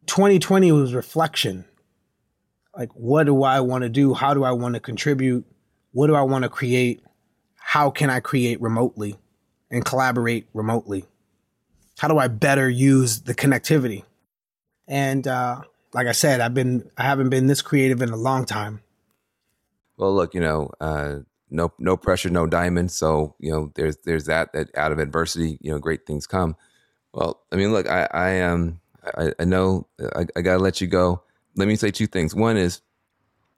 2020 0.08 0.72
was 0.72 0.94
reflection. 0.94 1.66
Like, 2.76 2.90
what 2.94 3.26
do 3.26 3.44
I 3.44 3.60
want 3.60 3.84
to 3.84 3.90
do? 3.90 4.14
How 4.14 4.34
do 4.34 4.44
I 4.44 4.52
want 4.52 4.74
to 4.76 4.80
contribute? 4.80 5.46
What 5.92 6.08
do 6.08 6.16
I 6.16 6.22
want 6.22 6.44
to 6.44 6.50
create? 6.50 7.04
How 7.56 7.92
can 7.92 8.10
I 8.10 8.20
create 8.20 8.60
remotely 8.62 9.18
and 9.70 9.86
collaborate 9.86 10.48
remotely? 10.54 11.06
How 12.00 12.08
do 12.08 12.18
I 12.18 12.28
better 12.28 12.70
use 12.70 13.22
the 13.22 13.36
connectivity? 13.36 14.04
And 14.88 15.28
uh, 15.28 15.62
like 15.94 16.08
I 16.08 16.12
said, 16.14 16.42
I've 16.42 16.54
been 16.54 16.90
I 16.98 17.04
haven't 17.04 17.30
been 17.30 17.48
this 17.48 17.62
creative 17.62 18.02
in 18.02 18.10
a 18.10 18.18
long 18.18 18.46
time. 18.46 18.82
Well, 19.98 20.16
look, 20.16 20.34
you 20.34 20.42
know, 20.42 20.72
uh, 20.80 21.20
no 21.52 21.74
no 21.78 21.98
pressure, 21.98 22.30
no 22.30 22.48
diamond. 22.48 22.92
So 22.92 23.36
you 23.40 23.52
know, 23.52 23.72
there's 23.76 23.98
there's 24.06 24.26
that 24.26 24.54
that 24.54 24.76
out 24.78 24.92
of 24.92 25.00
adversity, 25.00 25.58
you 25.62 25.72
know, 25.72 25.80
great 25.80 26.06
things 26.08 26.26
come. 26.28 26.56
Well, 27.14 27.42
I 27.52 27.58
mean, 27.58 27.72
look, 27.74 27.88
I 27.88 28.08
I 28.12 28.42
um, 28.42 28.80
I, 29.18 29.34
I 29.40 29.46
know 29.46 29.88
I, 30.16 30.26
I 30.36 30.42
got 30.42 30.58
to 30.58 30.64
let 30.64 30.82
you 30.82 30.88
go. 30.88 31.24
Let 31.56 31.68
me 31.68 31.76
say 31.76 31.92
two 31.92 32.08
things. 32.08 32.34
One 32.34 32.58
is 32.58 32.82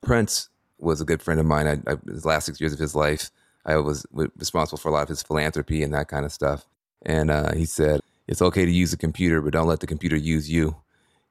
Prince 0.01 0.49
was 0.79 1.01
a 1.01 1.05
good 1.05 1.21
friend 1.21 1.39
of 1.39 1.45
mine. 1.45 1.67
I, 1.67 1.91
I 1.91 1.97
his 2.07 2.25
last 2.25 2.45
six 2.45 2.59
years 2.59 2.73
of 2.73 2.79
his 2.79 2.95
life, 2.95 3.31
I 3.65 3.77
was 3.77 4.05
responsible 4.11 4.79
for 4.79 4.89
a 4.89 4.91
lot 4.91 5.03
of 5.03 5.09
his 5.09 5.23
philanthropy 5.23 5.83
and 5.83 5.93
that 5.93 6.07
kind 6.07 6.25
of 6.25 6.31
stuff. 6.31 6.65
And 7.05 7.31
uh, 7.31 7.53
he 7.53 7.65
said, 7.65 8.01
"It's 8.27 8.41
okay 8.41 8.65
to 8.65 8.71
use 8.71 8.93
a 8.93 8.97
computer, 8.97 9.41
but 9.41 9.53
don't 9.53 9.67
let 9.67 9.81
the 9.81 9.87
computer 9.87 10.17
use 10.17 10.49
you." 10.49 10.77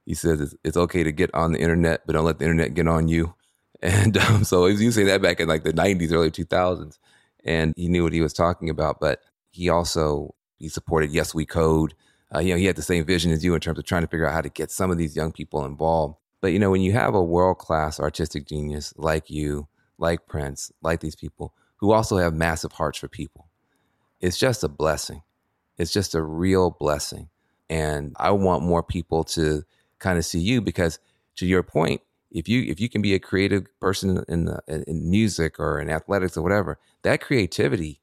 He 0.07 0.15
says 0.15 0.41
it's, 0.41 0.55
it's 0.65 0.77
okay 0.77 1.05
to 1.05 1.13
get 1.13 1.33
on 1.35 1.53
the 1.53 1.61
internet, 1.61 2.03
but 2.07 2.15
don't 2.15 2.25
let 2.25 2.39
the 2.39 2.45
internet 2.45 2.75
get 2.75 2.89
on 2.89 3.09
you. 3.09 3.35
And 3.83 4.17
um, 4.29 4.45
so 4.45 4.67
he 4.67 4.73
was 4.73 4.83
using 4.83 5.07
that 5.07 5.23
back 5.23 5.41
in 5.41 5.49
like 5.49 5.65
the 5.65 5.73
90s, 5.73 6.13
early 6.13 6.31
2000s. 6.31 6.99
And 7.45 7.75
he 7.77 7.89
knew 7.89 8.05
what 8.05 8.13
he 8.13 8.21
was 8.21 8.33
talking 8.33 8.71
about. 8.71 9.01
But 9.01 9.21
he 9.51 9.69
also, 9.69 10.35
he 10.59 10.69
supported 10.69 11.11
Yes 11.11 11.35
We 11.35 11.45
Code. 11.45 11.95
Uh, 12.35 12.39
you 12.39 12.55
know, 12.55 12.59
he 12.59 12.65
had 12.67 12.77
the 12.77 12.83
same 12.83 13.05
vision 13.05 13.31
as 13.33 13.45
you 13.45 13.55
in 13.55 13.61
terms 13.61 13.79
of 13.79 13.85
trying 13.85 14.03
to 14.03 14.09
figure 14.09 14.27
out 14.27 14.33
how 14.33 14.41
to 14.41 14.49
get 14.49 14.71
some 14.71 14.91
of 14.91 14.97
these 14.97 15.17
young 15.17 15.33
people 15.33 15.65
involved. 15.65 16.17
But, 16.41 16.53
you 16.53 16.59
know, 16.59 16.71
when 16.71 16.81
you 16.81 16.93
have 16.93 17.15
a 17.15 17.23
world 17.23 17.59
class 17.59 18.01
artistic 18.01 18.47
genius 18.47 18.95
like 18.97 19.29
you, 19.29 19.69
like 19.99 20.27
Prince, 20.27 20.73
like 20.83 21.01
these 21.01 21.15
people 21.15 21.53
who 21.77 21.93
also 21.93 22.17
have 22.17 22.33
massive 22.33 22.73
hearts 22.73 22.99
for 22.99 23.09
people, 23.09 23.49
it's 24.21 24.39
just 24.39 24.65
a 24.65 24.69
blessing. 24.69 25.23
It's 25.77 25.93
just 25.93 26.15
a 26.15 26.23
real 26.23 26.71
blessing. 26.71 27.29
And 27.69 28.15
I 28.19 28.31
want 28.31 28.65
more 28.65 28.83
people 28.83 29.25
to 29.25 29.63
kind 29.99 30.19
of 30.19 30.25
see 30.25 30.41
you 30.41 30.61
because 30.61 30.99
to 31.37 31.47
your 31.47 31.63
point, 31.63 32.03
if 32.33 32.49
you 32.49 32.63
if 32.63 32.81
you 32.81 32.89
can 32.89 33.03
be 33.03 33.15
a 33.15 33.19
creative 33.19 33.67
person 33.81 34.25
in 34.29 34.47
the, 34.47 34.61
in 34.67 35.09
music 35.09 35.61
or 35.61 35.79
in 35.81 35.91
athletics 35.91 36.37
or 36.37 36.43
whatever, 36.43 36.79
that 37.03 37.21
creativity, 37.21 38.01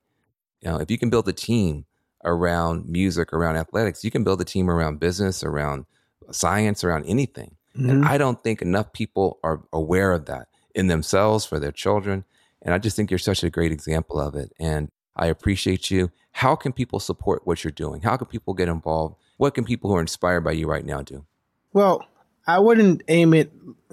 you 0.62 0.70
know, 0.70 0.78
if 0.78 0.90
you 0.92 0.98
can 0.98 1.10
build 1.10 1.28
a 1.28 1.34
team 1.34 1.86
around 2.24 2.88
music, 2.88 3.34
around 3.34 3.58
athletics, 3.58 4.04
you 4.04 4.12
can 4.12 4.24
build 4.24 4.42
a 4.42 4.46
team 4.46 4.70
around 4.70 5.00
business, 5.00 5.44
around 5.44 5.86
science, 6.32 6.84
around 6.84 7.06
anything. 7.06 7.56
Mm-hmm. 7.76 7.90
And 7.90 8.06
I 8.06 8.18
don't 8.18 8.44
think 8.44 8.62
enough 8.62 8.94
people 8.94 9.40
are 9.44 9.62
aware 9.72 10.12
of 10.12 10.26
that 10.26 10.48
in 10.76 10.88
themselves 10.88 11.46
for 11.46 11.60
their 11.60 11.72
children. 11.72 12.26
And 12.62 12.74
I 12.74 12.78
just 12.78 12.96
think 12.96 13.10
you're 13.10 13.18
such 13.18 13.44
a 13.44 13.50
great 13.50 13.72
example 13.72 14.20
of 14.20 14.36
it. 14.36 14.52
And 14.60 14.90
I 15.16 15.28
appreciate 15.28 15.90
you. 15.90 16.12
How 16.32 16.56
can 16.56 16.72
people 16.74 17.00
support 17.00 17.46
what 17.46 17.64
you're 17.64 17.72
doing? 17.72 18.02
How 18.02 18.18
can 18.18 18.28
people 18.28 18.54
get 18.54 18.68
involved? 18.68 19.16
What 19.38 19.54
can 19.54 19.64
people 19.64 19.90
who 19.90 19.96
are 19.96 20.02
inspired 20.02 20.42
by 20.42 20.52
you 20.52 20.68
right 20.68 20.86
now 20.86 21.02
do? 21.02 21.26
Well, 21.74 22.06
I 22.50 22.58
wouldn't 22.58 23.04
aim 23.08 23.36
it 23.36 23.52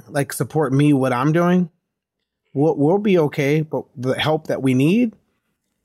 like 0.08 0.32
support 0.32 0.72
me 0.72 0.94
what 0.94 1.12
I'm 1.12 1.32
doing. 1.32 1.68
We'll, 2.54 2.74
we'll 2.74 2.98
be 2.98 3.18
okay, 3.18 3.60
but 3.60 3.84
the 3.94 4.14
help 4.18 4.46
that 4.46 4.62
we 4.62 4.72
need 4.72 5.14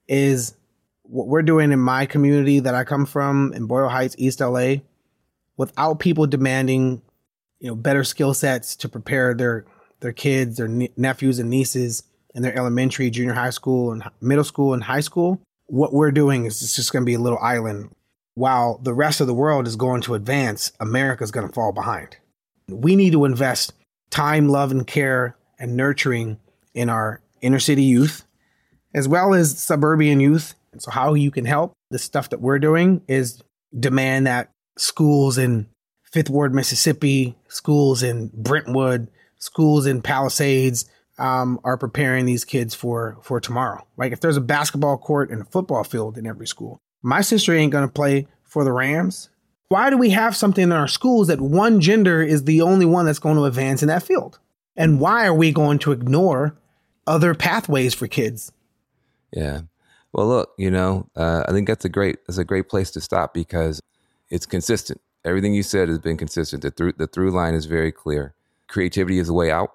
is 0.08 0.56
what 1.04 1.28
we're 1.28 1.42
doing 1.42 1.74
in 1.74 1.80
my 1.80 2.06
community 2.06 2.62
that 2.62 2.74
I 2.74 2.86
come 2.86 3.06
from 3.06 3.52
in 3.54 3.66
Boyle 3.66 3.90
Heights, 3.90 4.16
East 4.18 4.40
LA, 4.40 4.76
without 5.58 6.00
people 6.00 6.28
demanding, 6.28 7.02
you 7.60 7.68
know, 7.68 7.76
better 7.76 8.06
skill 8.06 8.34
sets 8.34 8.78
to 8.78 8.90
prepare 8.90 9.34
their 9.34 9.66
their 10.00 10.14
kids, 10.14 10.56
their 10.56 10.70
ne- 10.70 10.94
nephews 10.96 11.40
and 11.40 11.50
nieces 11.50 12.04
in 12.34 12.42
their 12.42 12.58
elementary, 12.58 13.10
junior 13.10 13.34
high 13.34 13.50
school, 13.50 13.92
and 13.92 14.04
middle 14.22 14.46
school 14.46 14.74
and 14.74 14.84
high 14.84 15.02
school. 15.02 15.42
What 15.66 15.92
we're 15.92 16.12
doing 16.12 16.46
is 16.46 16.62
it's 16.62 16.78
just 16.78 16.94
going 16.94 17.04
to 17.04 17.06
be 17.06 17.16
a 17.16 17.20
little 17.20 17.40
island 17.40 17.94
while 18.34 18.80
the 18.82 18.94
rest 18.94 19.20
of 19.20 19.28
the 19.28 19.34
world 19.34 19.68
is 19.68 19.76
going 19.76 20.02
to 20.04 20.16
advance, 20.16 20.72
America's 20.80 21.32
going 21.32 21.46
to 21.46 21.54
fall 21.54 21.74
behind. 21.74 22.16
We 22.68 22.96
need 22.96 23.14
to 23.14 23.26
invest 23.26 23.74
time, 24.10 24.50
love, 24.50 24.72
and 24.72 24.86
care 24.86 25.36
and 25.60 25.76
nurturing 25.76 26.40
in 26.74 26.90
our 26.90 27.22
inner 27.42 27.60
city 27.60 27.84
youth, 27.84 28.26
as 28.94 29.08
well 29.08 29.34
as 29.34 29.58
suburban 29.58 30.20
youth. 30.20 30.56
And 30.72 30.82
so, 30.82 30.92
how 30.92 31.14
you 31.14 31.32
can 31.32 31.46
help 31.46 31.74
the 31.90 32.00
stuff 32.00 32.30
that 32.30 32.42
we're 32.42 32.60
doing 32.60 33.02
is 33.08 33.42
demand 33.78 34.28
that 34.28 34.50
schools 34.78 35.38
in 35.38 35.68
Fifth 36.04 36.30
Ward, 36.30 36.54
Mississippi, 36.54 37.38
schools 37.48 38.04
in 38.04 38.32
Brentwood, 38.34 39.10
schools 39.38 39.86
in 39.86 40.02
Palisades 40.02 40.90
um, 41.18 41.60
are 41.64 41.78
preparing 41.78 42.26
these 42.26 42.46
kids 42.46 42.74
for 42.74 43.18
for 43.22 43.40
tomorrow. 43.40 43.86
Like 43.98 44.12
if 44.12 44.22
there's 44.22 44.38
a 44.38 44.42
basketball 44.42 44.98
court 44.98 45.30
and 45.30 45.42
a 45.42 45.46
football 45.46 45.84
field 45.84 46.18
in 46.18 46.26
every 46.26 46.48
school, 46.48 46.80
my 47.02 47.22
sister 47.22 47.54
ain't 47.54 47.72
to 47.74 47.88
play 47.88 48.28
for 48.44 48.64
the 48.64 48.72
Rams. 48.72 49.30
Why 49.72 49.90
do 49.90 49.98
we 49.98 50.10
have 50.10 50.36
something 50.36 50.64
in 50.64 50.72
our 50.72 50.88
schools 50.88 51.28
that 51.28 51.40
one 51.40 51.80
gender 51.80 52.22
is 52.22 52.44
the 52.44 52.62
only 52.62 52.86
one 52.86 53.06
that's 53.06 53.20
going 53.20 53.38
to 53.38 53.46
advance 53.46 53.82
in 53.82 53.88
that 53.88 54.04
field? 54.04 54.38
And 54.76 55.00
why 55.00 55.26
are 55.26 55.34
we 55.34 55.52
going 55.52 55.80
to 55.80 55.92
ignore 55.92 56.56
other 57.08 57.34
pathways 57.34 57.94
for 57.94 58.08
kids. 58.08 58.52
Yeah. 59.32 59.62
Well, 60.14 60.28
look, 60.28 60.54
you 60.58 60.70
know, 60.70 61.08
uh, 61.16 61.44
I 61.48 61.52
think 61.52 61.68
that's 61.68 61.86
a 61.86 61.90
great 61.90 62.18
that's 62.28 62.38
a 62.38 62.46
great 62.46 62.70
place 62.70 62.92
to 62.92 63.02
stop 63.02 63.34
because 63.34 63.82
it's 64.30 64.46
consistent. 64.46 65.00
Everything 65.24 65.54
you 65.54 65.64
said 65.64 65.90
has 65.90 66.00
been 66.00 66.18
consistent. 66.18 66.64
The 66.64 66.72
through 66.72 66.94
the 66.94 67.08
through 67.08 67.32
line 67.32 67.54
is 67.54 67.66
very 67.66 67.92
clear. 67.92 68.34
Creativity 68.68 69.20
is 69.20 69.28
the 69.28 69.34
way 69.34 69.52
out. 69.52 69.74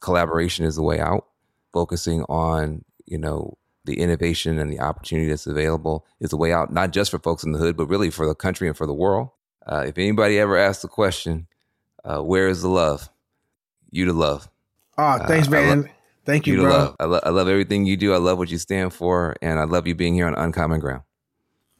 Collaboration 0.00 0.64
is 0.64 0.76
the 0.76 0.82
way 0.82 0.98
out. 0.98 1.26
Focusing 1.72 2.22
on 2.24 2.84
you 3.06 3.18
know 3.18 3.56
the 3.90 4.00
innovation 4.00 4.58
and 4.58 4.72
the 4.72 4.80
opportunity 4.80 5.28
that's 5.28 5.46
available 5.46 6.06
is 6.20 6.30
the 6.30 6.36
way 6.36 6.52
out, 6.52 6.72
not 6.72 6.92
just 6.92 7.10
for 7.10 7.18
folks 7.18 7.42
in 7.44 7.52
the 7.52 7.58
hood, 7.58 7.76
but 7.76 7.86
really 7.86 8.10
for 8.10 8.26
the 8.26 8.34
country 8.34 8.68
and 8.68 8.76
for 8.76 8.86
the 8.86 8.94
world. 8.94 9.30
Uh, 9.66 9.84
if 9.86 9.98
anybody 9.98 10.38
ever 10.38 10.56
asks 10.56 10.82
the 10.82 10.88
question, 10.88 11.46
uh, 12.04 12.20
"Where 12.22 12.48
is 12.48 12.62
the 12.62 12.68
love?" 12.68 13.08
You 13.90 14.04
to 14.06 14.12
love. 14.12 14.48
Oh, 14.96 15.18
thanks, 15.26 15.48
Uh, 15.48 15.52
man. 15.52 15.90
Thank 16.24 16.46
you, 16.46 16.56
to 16.56 16.62
bro. 16.62 16.70
love. 16.70 16.96
I, 17.00 17.04
lo- 17.06 17.20
I 17.24 17.28
love 17.30 17.48
everything 17.48 17.86
you 17.86 17.96
do. 17.96 18.14
I 18.14 18.18
love 18.18 18.38
what 18.38 18.50
you 18.50 18.58
stand 18.58 18.92
for, 18.94 19.34
and 19.42 19.58
I 19.58 19.64
love 19.64 19.86
you 19.86 19.94
being 19.94 20.14
here 20.14 20.26
on 20.26 20.34
Uncommon 20.34 20.78
Ground. 20.80 21.02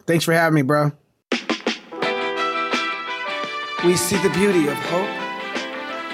Thanks 0.07 0.25
for 0.25 0.33
having 0.33 0.55
me, 0.57 0.63
bro. 0.63 0.93
We 3.85 3.97
see 3.97 4.17
the 4.23 4.31
beauty 4.35 4.67
of 4.69 4.75
hope. 4.75 5.09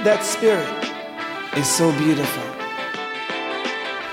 That 0.05 0.21
spirit 0.23 0.69
is 1.59 1.67
so 1.69 1.91
beautiful. 1.99 2.43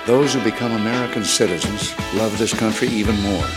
Those 0.06 0.34
who 0.34 0.44
become 0.44 0.74
American 0.74 1.24
citizens 1.24 1.98
love 2.16 2.38
this 2.38 2.54
country 2.54 2.90
even 2.90 3.16
more. 3.22 3.48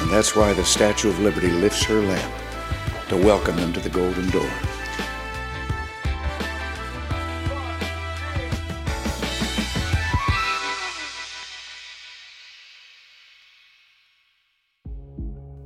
And 0.00 0.10
that's 0.10 0.34
why 0.34 0.52
the 0.54 0.64
Statue 0.64 1.08
of 1.08 1.20
Liberty 1.20 1.52
lifts 1.52 1.84
her 1.84 2.02
lamp 2.02 2.34
to 3.08 3.16
welcome 3.16 3.54
them 3.54 3.72
to 3.74 3.78
the 3.78 3.88
Golden 3.88 4.28
Door. 4.30 4.50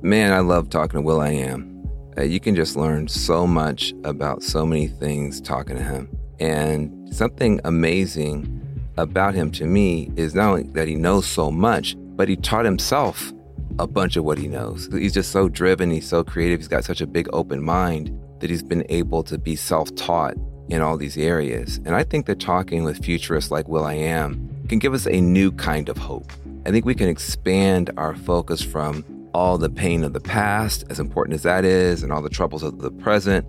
Man, 0.03 0.31
I 0.31 0.41
love 0.41 0.69
talking 0.69 0.99
to 0.99 1.01
will.i.am. 1.01 1.89
Uh, 2.15 2.21
you 2.21 2.39
can 2.39 2.53
just 2.53 2.75
learn 2.75 3.07
so 3.07 3.47
much 3.47 3.95
about 4.03 4.43
so 4.43 4.63
many 4.63 4.85
things 4.85 5.41
talking 5.41 5.75
to 5.75 5.83
him. 5.83 6.07
And 6.39 7.11
something 7.11 7.59
amazing 7.63 8.66
about 8.97 9.33
him 9.33 9.51
to 9.51 9.65
me 9.65 10.11
is 10.15 10.33
not 10.33 10.49
only 10.49 10.63
that 10.73 10.87
he 10.87 10.95
knows 10.95 11.25
so 11.27 11.51
much, 11.51 11.95
but 11.97 12.27
he 12.27 12.35
taught 12.35 12.65
himself 12.65 13.31
a 13.79 13.87
bunch 13.87 14.15
of 14.15 14.23
what 14.23 14.37
he 14.37 14.47
knows. 14.47 14.89
He's 14.91 15.13
just 15.13 15.31
so 15.31 15.49
driven, 15.49 15.91
he's 15.91 16.07
so 16.07 16.23
creative, 16.23 16.59
he's 16.59 16.67
got 16.67 16.83
such 16.83 17.01
a 17.01 17.07
big 17.07 17.29
open 17.33 17.63
mind 17.63 18.17
that 18.39 18.49
he's 18.49 18.63
been 18.63 18.85
able 18.89 19.23
to 19.23 19.37
be 19.37 19.55
self 19.55 19.93
taught 19.95 20.35
in 20.69 20.81
all 20.81 20.97
these 20.97 21.17
areas. 21.17 21.77
And 21.85 21.95
I 21.95 22.03
think 22.03 22.25
that 22.25 22.39
talking 22.39 22.83
with 22.83 23.03
futurists 23.03 23.51
like 23.51 23.67
will.i.am 23.67 24.65
can 24.67 24.79
give 24.79 24.93
us 24.93 25.07
a 25.07 25.21
new 25.21 25.51
kind 25.51 25.89
of 25.89 25.97
hope. 25.97 26.31
I 26.65 26.71
think 26.71 26.85
we 26.85 26.95
can 26.95 27.07
expand 27.07 27.91
our 27.97 28.15
focus 28.15 28.61
from 28.61 29.05
all 29.33 29.57
the 29.57 29.69
pain 29.69 30.03
of 30.03 30.13
the 30.13 30.19
past, 30.19 30.83
as 30.89 30.99
important 30.99 31.35
as 31.35 31.43
that 31.43 31.63
is, 31.63 32.03
and 32.03 32.11
all 32.11 32.21
the 32.21 32.29
troubles 32.29 32.63
of 32.63 32.79
the 32.79 32.91
present, 32.91 33.45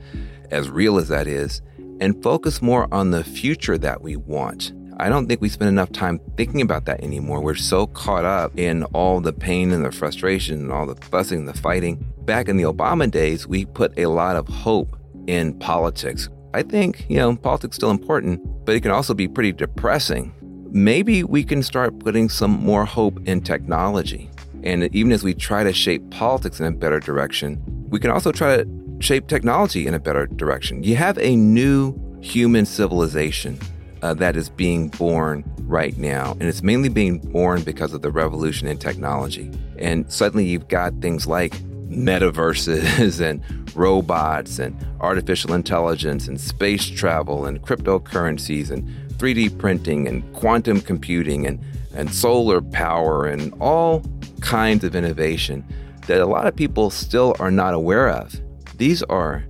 as 0.51 0.71
real 0.71 0.99
as 0.99 1.09
that 1.09 1.27
is, 1.27 1.63
and 2.01 2.23
focus 2.23 2.63
more 2.63 2.87
on 2.93 3.11
the 3.11 3.25
future 3.25 3.79
that 3.79 4.03
we 4.03 4.15
want. 4.15 4.73
I 5.01 5.09
don't 5.09 5.29
think 5.29 5.41
we 5.41 5.49
spend 5.49 5.69
enough 5.69 5.93
time 5.93 6.19
thinking 6.37 6.61
about 6.61 6.87
that 6.87 7.05
anymore. 7.05 7.41
We're 7.41 7.55
so 7.55 7.87
caught 7.87 8.25
up 8.25 8.59
in 8.59 8.83
all 8.87 9.21
the 9.21 9.33
pain 9.33 9.71
and 9.71 9.85
the 9.85 9.93
frustration 9.93 10.59
and 10.59 10.73
all 10.73 10.87
the 10.87 10.97
fussing 10.97 11.41
and 11.41 11.49
the 11.49 11.55
fighting. 11.55 12.05
Back 12.25 12.49
in 12.49 12.57
the 12.57 12.65
Obama 12.65 13.09
days, 13.09 13.47
we 13.47 13.65
put 13.65 13.97
a 13.97 14.07
lot 14.07 14.35
of 14.35 14.49
hope 14.49 14.99
in 15.29 15.57
politics. 15.61 16.29
I 16.53 16.65
think, 16.65 17.07
you 17.09 17.19
know, 17.19 17.37
politics 17.37 17.75
is 17.75 17.77
still 17.77 17.93
important, 17.93 18.41
but 18.65 18.75
it 18.75 18.81
can 18.81 18.91
also 18.91 19.15
be 19.15 19.29
pretty 19.29 19.53
depressing. 19.53 20.35
Maybe 20.73 21.23
we 21.23 21.45
can 21.45 21.63
start 21.63 22.01
putting 22.01 22.29
some 22.29 22.51
more 22.51 22.85
hope 22.85 23.21
in 23.25 23.41
technology. 23.41 24.29
And 24.65 24.93
even 24.93 25.13
as 25.13 25.23
we 25.23 25.33
try 25.33 25.63
to 25.63 25.73
shape 25.73 26.11
politics 26.11 26.59
in 26.59 26.67
a 26.67 26.73
better 26.73 26.99
direction, 26.99 27.63
we 27.89 28.01
can 28.01 28.11
also 28.11 28.33
try 28.33 28.57
to 28.57 28.69
shape 28.99 29.29
technology 29.29 29.87
in 29.87 29.95
a 29.95 30.01
better 30.01 30.27
direction. 30.27 30.83
You 30.83 30.97
have 30.97 31.19
a 31.19 31.37
new 31.37 31.95
human 32.21 32.67
civilization 32.67 33.61
uh, 34.03 34.15
that 34.15 34.37
is 34.37 34.49
being 34.49 34.89
born 34.89 35.45
right 35.63 35.97
now, 35.99 36.33
and 36.33 36.45
it's 36.45 36.63
mainly 36.63 36.89
being 36.89 37.19
born 37.19 37.63
because 37.63 37.93
of 37.93 38.03
the 38.03 38.11
revolution 38.11 38.69
in 38.69 38.79
technology. 38.79 39.51
And 39.79 40.11
suddenly 40.13 40.47
you've 40.47 40.69
got 40.69 40.95
things 41.01 41.27
like 41.27 41.53
metaverses 41.89 43.21
and 43.29 43.43
robots 43.77 44.59
and 44.59 44.77
artificial 45.01 45.55
intelligence 45.55 46.29
and 46.29 46.41
space 46.41 46.87
travel 46.87 47.47
and 47.47 47.63
cryptocurrencies 47.63 48.71
and 48.71 48.89
3D 49.19 49.59
printing 49.59 50.07
and 50.07 50.33
quantum 50.33 50.81
computing 50.81 51.47
and, 51.47 51.61
and 51.95 52.13
solar 52.13 52.61
power 52.61 53.27
and 53.27 53.53
all 53.61 54.03
kinds 54.41 54.85
of 54.85 54.95
innovation 54.95 55.65
that 56.07 56.21
a 56.21 56.27
lot 56.27 56.47
of 56.47 56.55
people 56.57 56.91
still 56.91 57.35
are 57.39 57.51
not 57.51 57.75
aware 57.75 58.09
of. 58.09 58.41
These 58.77 59.03
are 59.05 59.45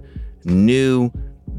new 0.44 1.10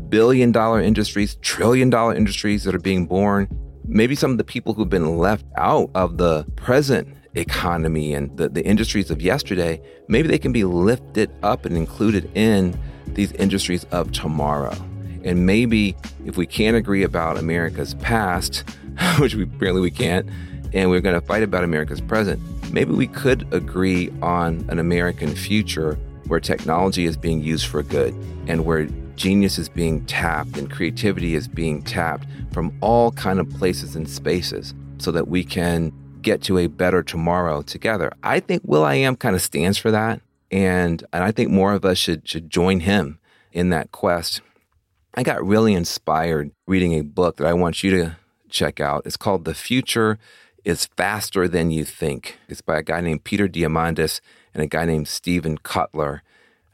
billion 0.10 0.52
dollar 0.52 0.82
industries, 0.82 1.36
trillion 1.36 1.90
dollar 1.90 2.16
industries 2.16 2.64
that 2.64 2.76
are 2.76 2.80
being 2.80 3.06
born. 3.06 3.48
Maybe 3.86 4.16
some 4.16 4.32
of 4.32 4.38
the 4.38 4.44
people 4.44 4.74
who've 4.74 4.90
been 4.90 5.18
left 5.18 5.46
out 5.58 5.90
of 5.96 6.18
the 6.18 6.46
present 6.56 7.08
economy 7.36 8.14
and 8.14 8.36
the, 8.38 8.50
the 8.50 8.66
industries 8.66 9.12
of 9.12 9.22
yesterday, 9.22 9.82
maybe 10.08 10.28
they 10.28 10.38
can 10.38 10.52
be 10.52 10.64
lifted 10.64 11.32
up 11.44 11.66
and 11.66 11.76
included 11.76 12.30
in 12.36 12.80
these 13.08 13.32
industries 13.34 13.86
of 13.86 14.12
tomorrow. 14.12 14.76
And 15.24 15.46
maybe 15.46 15.96
if 16.26 16.38
we 16.38 16.46
can't 16.46 16.78
agree 16.78 17.04
about 17.04 17.38
America's 17.38 17.94
past, 17.96 18.64
which 19.20 19.36
we 19.36 19.46
barely 19.46 19.82
we 19.82 19.92
can't, 19.92 20.30
and 20.74 20.90
we're 20.90 21.02
going 21.02 21.20
to 21.20 21.26
fight 21.26 21.44
about 21.44 21.64
America's 21.64 22.02
present, 22.02 22.40
maybe 22.72 22.94
we 22.94 23.08
could 23.08 23.52
agree 23.54 24.12
on 24.22 24.66
an 24.70 24.80
American 24.80 25.36
future 25.36 25.96
where 26.28 26.40
technology 26.40 27.06
is 27.06 27.18
being 27.18 27.42
used 27.42 27.66
for 27.66 27.82
good 27.82 28.14
and 28.48 28.66
where 28.66 28.88
genius 29.20 29.60
is 29.60 29.68
being 29.68 30.06
tapped 30.06 30.58
and 30.58 30.72
creativity 30.72 31.36
is 31.36 31.48
being 31.48 31.84
tapped 31.84 32.26
from 32.54 32.76
all 32.80 33.12
kind 33.12 33.38
of 33.40 33.50
places 33.50 33.96
and 33.96 34.10
spaces 34.10 34.74
so 34.98 35.12
that 35.12 35.28
we 35.28 35.44
can 35.44 35.92
get 36.22 36.42
to 36.42 36.58
a 36.58 36.68
better 36.68 37.04
tomorrow 37.04 37.62
together. 37.62 38.12
I 38.24 38.40
think 38.40 38.64
will.i.am 38.66 39.18
kind 39.18 39.36
of 39.36 39.42
stands 39.42 39.78
for 39.78 39.92
that. 39.92 40.22
And, 40.52 41.04
and 41.12 41.24
I 41.24 41.32
think 41.32 41.52
more 41.52 41.74
of 41.74 41.86
us 41.86 41.98
should 41.98 42.28
should 42.28 42.50
join 42.50 42.80
him 42.80 43.20
in 43.52 43.70
that 43.70 43.92
quest. 43.92 44.42
I 45.14 45.24
got 45.24 45.46
really 45.46 45.74
inspired 45.74 46.52
reading 46.66 46.94
a 46.94 47.02
book 47.02 47.38
that 47.38 47.48
I 47.48 47.54
want 47.54 47.84
you 47.84 47.92
to 47.92 48.16
check 48.50 48.80
out. 48.80 49.04
It's 49.06 49.18
called 49.18 49.44
The 49.44 49.54
Future 49.54 50.18
is 50.64 50.86
Faster 50.98 51.48
Than 51.48 51.72
You 51.72 51.84
Think. 51.84 52.38
It's 52.48 52.62
by 52.62 52.80
a 52.80 52.84
guy 52.84 53.02
named 53.02 53.26
Peter 53.26 53.48
Diamandis 53.48 54.22
and 54.54 54.64
a 54.64 54.68
guy 54.68 54.86
named 54.86 55.08
Steven 55.08 55.58
Kotler. 55.58 56.22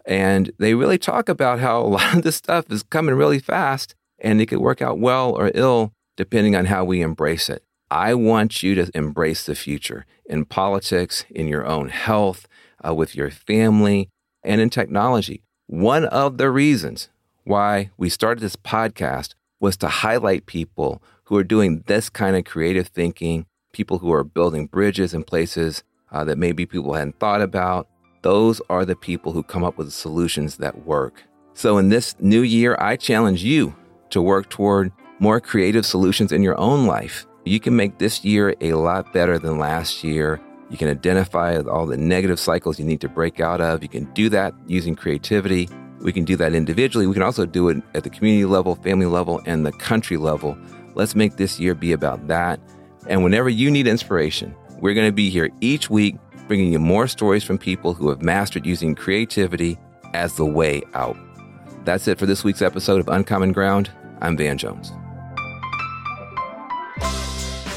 And 0.08 0.52
they 0.60 0.74
really 0.74 0.98
talk 0.98 1.30
about 1.30 1.60
how 1.60 1.82
a 1.82 1.84
lot 1.88 2.16
of 2.18 2.24
this 2.24 2.36
stuff 2.36 2.66
is 2.70 2.84
coming 2.84 3.16
really 3.16 3.40
fast 3.40 3.96
and 4.20 4.40
it 4.42 4.48
could 4.48 4.60
work 4.60 4.82
out 4.82 5.00
well 5.00 5.32
or 5.32 5.52
ill 5.54 5.94
depending 6.18 6.56
on 6.56 6.66
how 6.66 6.84
we 6.84 7.02
embrace 7.02 7.50
it. 7.50 7.64
I 7.92 8.14
want 8.14 8.64
you 8.64 8.74
to 8.76 8.90
embrace 8.96 9.46
the 9.46 9.56
future 9.56 10.06
in 10.26 10.46
politics, 10.46 11.26
in 11.30 11.48
your 11.48 11.66
own 11.66 11.90
health, 11.90 12.48
uh, 12.86 12.94
with 12.94 13.16
your 13.16 13.30
family, 13.30 14.10
and 14.44 14.62
in 14.62 14.70
technology. 14.70 15.44
One 15.68 16.06
of 16.06 16.38
the 16.38 16.50
reasons 16.50 17.10
why 17.44 17.92
we 17.98 18.10
started 18.10 18.42
this 18.42 18.56
podcast 18.56 19.36
was 19.60 19.78
to 19.78 19.88
highlight 19.88 20.46
people 20.46 21.02
who 21.26 21.38
are 21.38 21.44
doing 21.44 21.84
this 21.88 22.10
kind 22.10 22.36
of 22.36 22.46
creative 22.46 22.88
thinking, 22.88 23.46
people 23.74 24.00
who 24.00 24.12
are 24.12 24.24
building 24.24 24.68
bridges 24.68 25.14
in 25.14 25.24
places 25.24 25.84
uh, 26.12 26.24
that 26.24 26.38
maybe 26.38 26.66
people 26.66 26.94
hadn't 26.94 27.20
thought 27.20 27.42
about. 27.42 27.88
Those 28.26 28.60
are 28.72 28.86
the 28.86 28.96
people 28.96 29.34
who 29.34 29.44
come 29.44 29.64
up 29.64 29.78
with 29.78 29.94
solutions 29.94 30.58
that 30.58 30.84
work. 30.84 31.24
So, 31.54 31.78
in 31.78 31.90
this 31.90 32.16
new 32.20 32.42
year, 32.42 32.76
I 32.80 32.96
challenge 32.96 33.44
you 33.44 33.76
to 34.10 34.20
work 34.20 34.50
toward 34.50 34.92
more 35.20 35.40
creative 35.40 35.86
solutions 35.86 36.32
in 36.32 36.42
your 36.42 36.60
own 36.60 36.88
life. 36.88 37.28
You 37.44 37.60
can 37.60 37.76
make 37.76 38.00
this 38.00 38.26
year 38.26 38.56
a 38.62 38.74
lot 38.74 39.14
better 39.14 39.38
than 39.38 39.60
last 39.60 40.04
year. 40.04 40.42
You 40.72 40.78
can 40.78 40.90
identify 40.90 41.60
all 41.60 41.86
the 41.86 41.98
negative 41.98 42.40
cycles 42.40 42.80
you 42.80 42.86
need 42.86 43.00
to 43.02 43.08
break 43.08 43.40
out 43.40 43.62
of. 43.62 43.84
You 43.84 43.90
can 43.90 44.06
do 44.14 44.28
that 44.30 44.56
using 44.66 44.96
creativity. 44.96 45.70
We 46.00 46.12
can 46.12 46.26
do 46.26 46.36
that 46.38 46.56
individually. 46.56 47.06
We 47.06 47.14
can 47.14 47.22
also 47.22 47.46
do 47.46 47.70
it 47.70 47.78
at 47.94 48.04
the 48.06 48.10
community 48.10 48.46
level, 48.46 48.74
family 48.74 49.06
level, 49.06 49.40
and 49.46 49.64
the 49.64 49.72
country 49.72 50.18
level. 50.18 50.58
Let's 50.96 51.14
make 51.14 51.36
this 51.36 51.60
year 51.60 51.76
be 51.76 51.92
about 51.92 52.28
that. 52.28 52.60
And 53.06 53.24
whenever 53.24 53.50
you 53.50 53.70
need 53.70 53.86
inspiration, 53.86 54.56
we're 54.80 54.96
going 54.96 55.08
to 55.08 55.14
be 55.14 55.30
here 55.30 55.52
each 55.62 55.92
week 55.92 56.16
bringing 56.48 56.72
you 56.72 56.80
more 56.80 57.08
stories 57.08 57.44
from 57.44 57.58
people 57.58 57.94
who 57.94 58.10
have 58.10 58.22
mastered 58.22 58.66
using 58.66 58.96
creativity 58.96 59.78
as 60.14 60.36
the 60.36 60.46
way 60.46 60.84
out. 60.94 61.18
That's 61.84 62.08
it 62.08 62.18
for 62.18 62.26
this 62.26 62.44
week's 62.44 62.62
episode 62.62 63.00
of 63.00 63.08
Uncommon 63.08 63.52
Ground. 63.52 63.92
I'm 64.22 64.38
Van 64.38 64.58
Jones. 64.58 64.92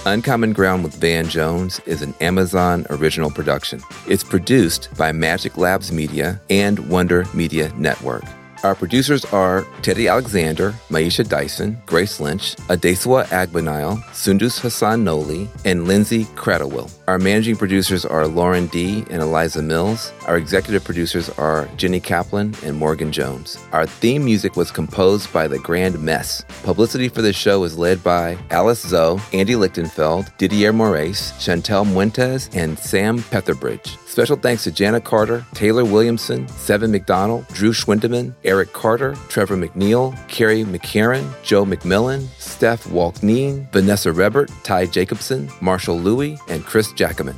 Uncommon 0.07 0.55
Ground 0.55 0.85
with 0.85 0.95
Van 0.95 1.29
Jones 1.29 1.81
is 1.81 2.01
an 2.01 2.15
Amazon 2.21 2.87
original 2.89 3.31
production. 3.31 3.83
It's 4.07 4.25
produced 4.25 4.89
by 4.97 5.13
Magic 5.13 5.59
Labs 5.59 5.93
Media 5.93 6.41
and 6.49 6.79
Wonder 6.89 7.27
Media 7.35 7.71
Network. 7.77 8.25
Our 8.65 8.75
producers 8.75 9.25
are 9.27 9.65
Teddy 9.83 10.09
Alexander, 10.09 10.73
Maisha 10.91 11.27
Dyson, 11.27 11.81
Grace 11.87 12.19
Lynch, 12.19 12.57
Adeswa 12.69 13.25
Agbanile, 13.27 14.03
Sundus 14.13 14.59
Hassan 14.59 15.05
Noli, 15.05 15.49
and 15.65 15.87
Lindsay 15.87 16.25
Cradlewill. 16.35 16.93
Our 17.07 17.21
managing 17.21 17.55
producers 17.55 18.05
are 18.05 18.27
Lauren 18.27 18.67
D. 18.67 19.05
and 19.11 19.23
Eliza 19.23 19.63
Mills. 19.63 20.13
Our 20.27 20.37
executive 20.37 20.83
producers 20.83 21.31
are 21.39 21.69
Jenny 21.77 22.01
Kaplan 22.01 22.55
and 22.65 22.77
Morgan 22.77 23.13
Jones. 23.13 23.57
Our 23.73 23.87
theme 23.87 24.25
music 24.25 24.57
was 24.57 24.73
composed 24.73 25.33
by 25.33 25.47
The 25.47 25.61
Grand 25.61 26.03
Mess. 26.03 26.45
Publicity 26.65 27.09
for 27.09 27.23
the 27.23 27.33
show 27.33 27.63
is 27.63 27.79
led 27.79 28.03
by 28.03 28.37
Alice 28.51 28.83
Zoe, 28.83 29.21
Andy 29.33 29.55
Lichtenfeld, 29.55 30.37
Didier 30.37 30.73
Moraes, 30.73 31.33
Chantel 31.39 31.87
Muentes, 31.87 32.51
and 32.57 32.77
Sam 32.77 33.19
Petherbridge. 33.21 33.97
Special 34.19 34.37
thanks 34.37 34.65
to 34.65 34.73
Jana 34.73 35.01
Carter, 35.01 35.47
Taylor 35.55 35.85
Williamson, 35.85 36.49
Seven 36.49 36.91
McDonald, 36.91 37.47
Drew 37.53 37.71
Schwindeman, 37.71 38.35
Eric 38.43 38.73
Carter, 38.73 39.15
Trevor 39.29 39.57
McNeil, 39.57 40.13
Carrie 40.27 40.65
McCarran, 40.65 41.33
Joe 41.45 41.65
McMillan, 41.65 42.27
Steph 42.37 42.83
Walkneen, 42.87 43.71
Vanessa 43.71 44.11
Rebert, 44.11 44.51
Ty 44.65 44.87
Jacobson, 44.87 45.49
Marshall 45.61 46.01
Louie, 46.01 46.37
and 46.49 46.65
Chris 46.65 46.93
Jackaman. 46.95 47.37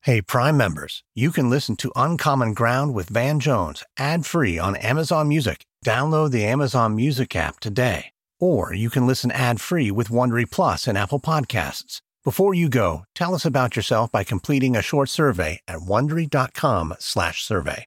Hey, 0.00 0.20
Prime 0.20 0.56
members, 0.56 1.04
you 1.14 1.30
can 1.30 1.48
listen 1.48 1.76
to 1.76 1.92
Uncommon 1.94 2.54
Ground 2.54 2.92
with 2.92 3.08
Van 3.08 3.38
Jones 3.38 3.84
ad 3.96 4.26
free 4.26 4.58
on 4.58 4.74
Amazon 4.74 5.28
Music. 5.28 5.64
Download 5.86 6.32
the 6.32 6.44
Amazon 6.44 6.96
Music 6.96 7.36
app 7.36 7.60
today. 7.60 8.06
Or 8.42 8.74
you 8.74 8.90
can 8.90 9.06
listen 9.06 9.30
ad 9.30 9.60
free 9.60 9.92
with 9.92 10.08
Wondery 10.08 10.50
Plus 10.50 10.88
and 10.88 10.98
Apple 10.98 11.20
Podcasts. 11.20 12.00
Before 12.24 12.54
you 12.54 12.68
go, 12.68 13.04
tell 13.14 13.36
us 13.36 13.44
about 13.44 13.76
yourself 13.76 14.10
by 14.10 14.24
completing 14.24 14.74
a 14.74 14.82
short 14.82 15.10
survey 15.10 15.60
at 15.68 15.78
wondery.com/survey. 15.78 17.84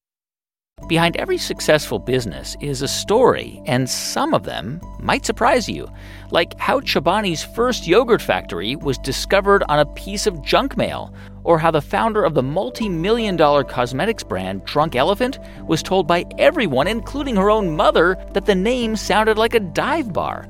Behind 0.88 1.18
every 1.18 1.38
successful 1.38 2.00
business 2.00 2.56
is 2.62 2.82
a 2.82 2.88
story, 2.88 3.62
and 3.66 3.90
some 3.90 4.34
of 4.34 4.44
them 4.44 4.80
might 5.00 5.26
surprise 5.26 5.68
you. 5.68 5.90
Like 6.32 6.58
how 6.60 6.80
Chobani's 6.80 7.44
first 7.44 7.86
yogurt 7.86 8.22
factory 8.22 8.78
was 8.78 8.98
discovered 9.00 9.62
on 9.68 9.80
a 9.80 9.86
piece 9.86 10.26
of 10.26 10.42
junk 10.42 10.78
mail, 10.78 11.14
or 11.46 11.58
how 11.58 11.72
the 11.72 11.80
founder 11.82 12.26
of 12.26 12.34
the 12.34 12.44
multi 12.44 12.90
million 12.90 13.38
dollar 13.38 13.64
cosmetics 13.64 14.24
brand 14.24 14.66
Drunk 14.66 14.96
Elephant 14.96 15.40
was 15.66 15.82
told 15.82 16.08
by 16.08 16.26
everyone, 16.38 16.88
including 16.88 17.38
her 17.38 17.50
own 17.50 17.76
mother, 17.76 18.18
that 18.34 18.46
the 18.46 18.56
name 18.56 18.98
sounded 18.98 19.38
like 19.38 19.54
a 19.54 19.60
dive 19.62 20.12
bar. 20.12 20.50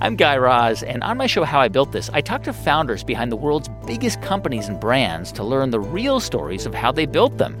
I'm 0.00 0.16
Guy 0.16 0.36
Raz, 0.36 0.82
and 0.82 1.02
on 1.02 1.16
my 1.16 1.26
show 1.26 1.44
How 1.44 1.60
I 1.60 1.68
Built 1.68 1.92
This, 1.92 2.10
I 2.12 2.20
talk 2.20 2.42
to 2.44 2.52
founders 2.52 3.02
behind 3.02 3.32
the 3.32 3.36
world's 3.36 3.70
biggest 3.86 4.20
companies 4.22 4.68
and 4.68 4.78
brands 4.78 5.32
to 5.32 5.42
learn 5.42 5.70
the 5.70 5.80
real 5.80 6.20
stories 6.20 6.66
of 6.66 6.74
how 6.74 6.92
they 6.92 7.06
built 7.06 7.38
them. 7.38 7.60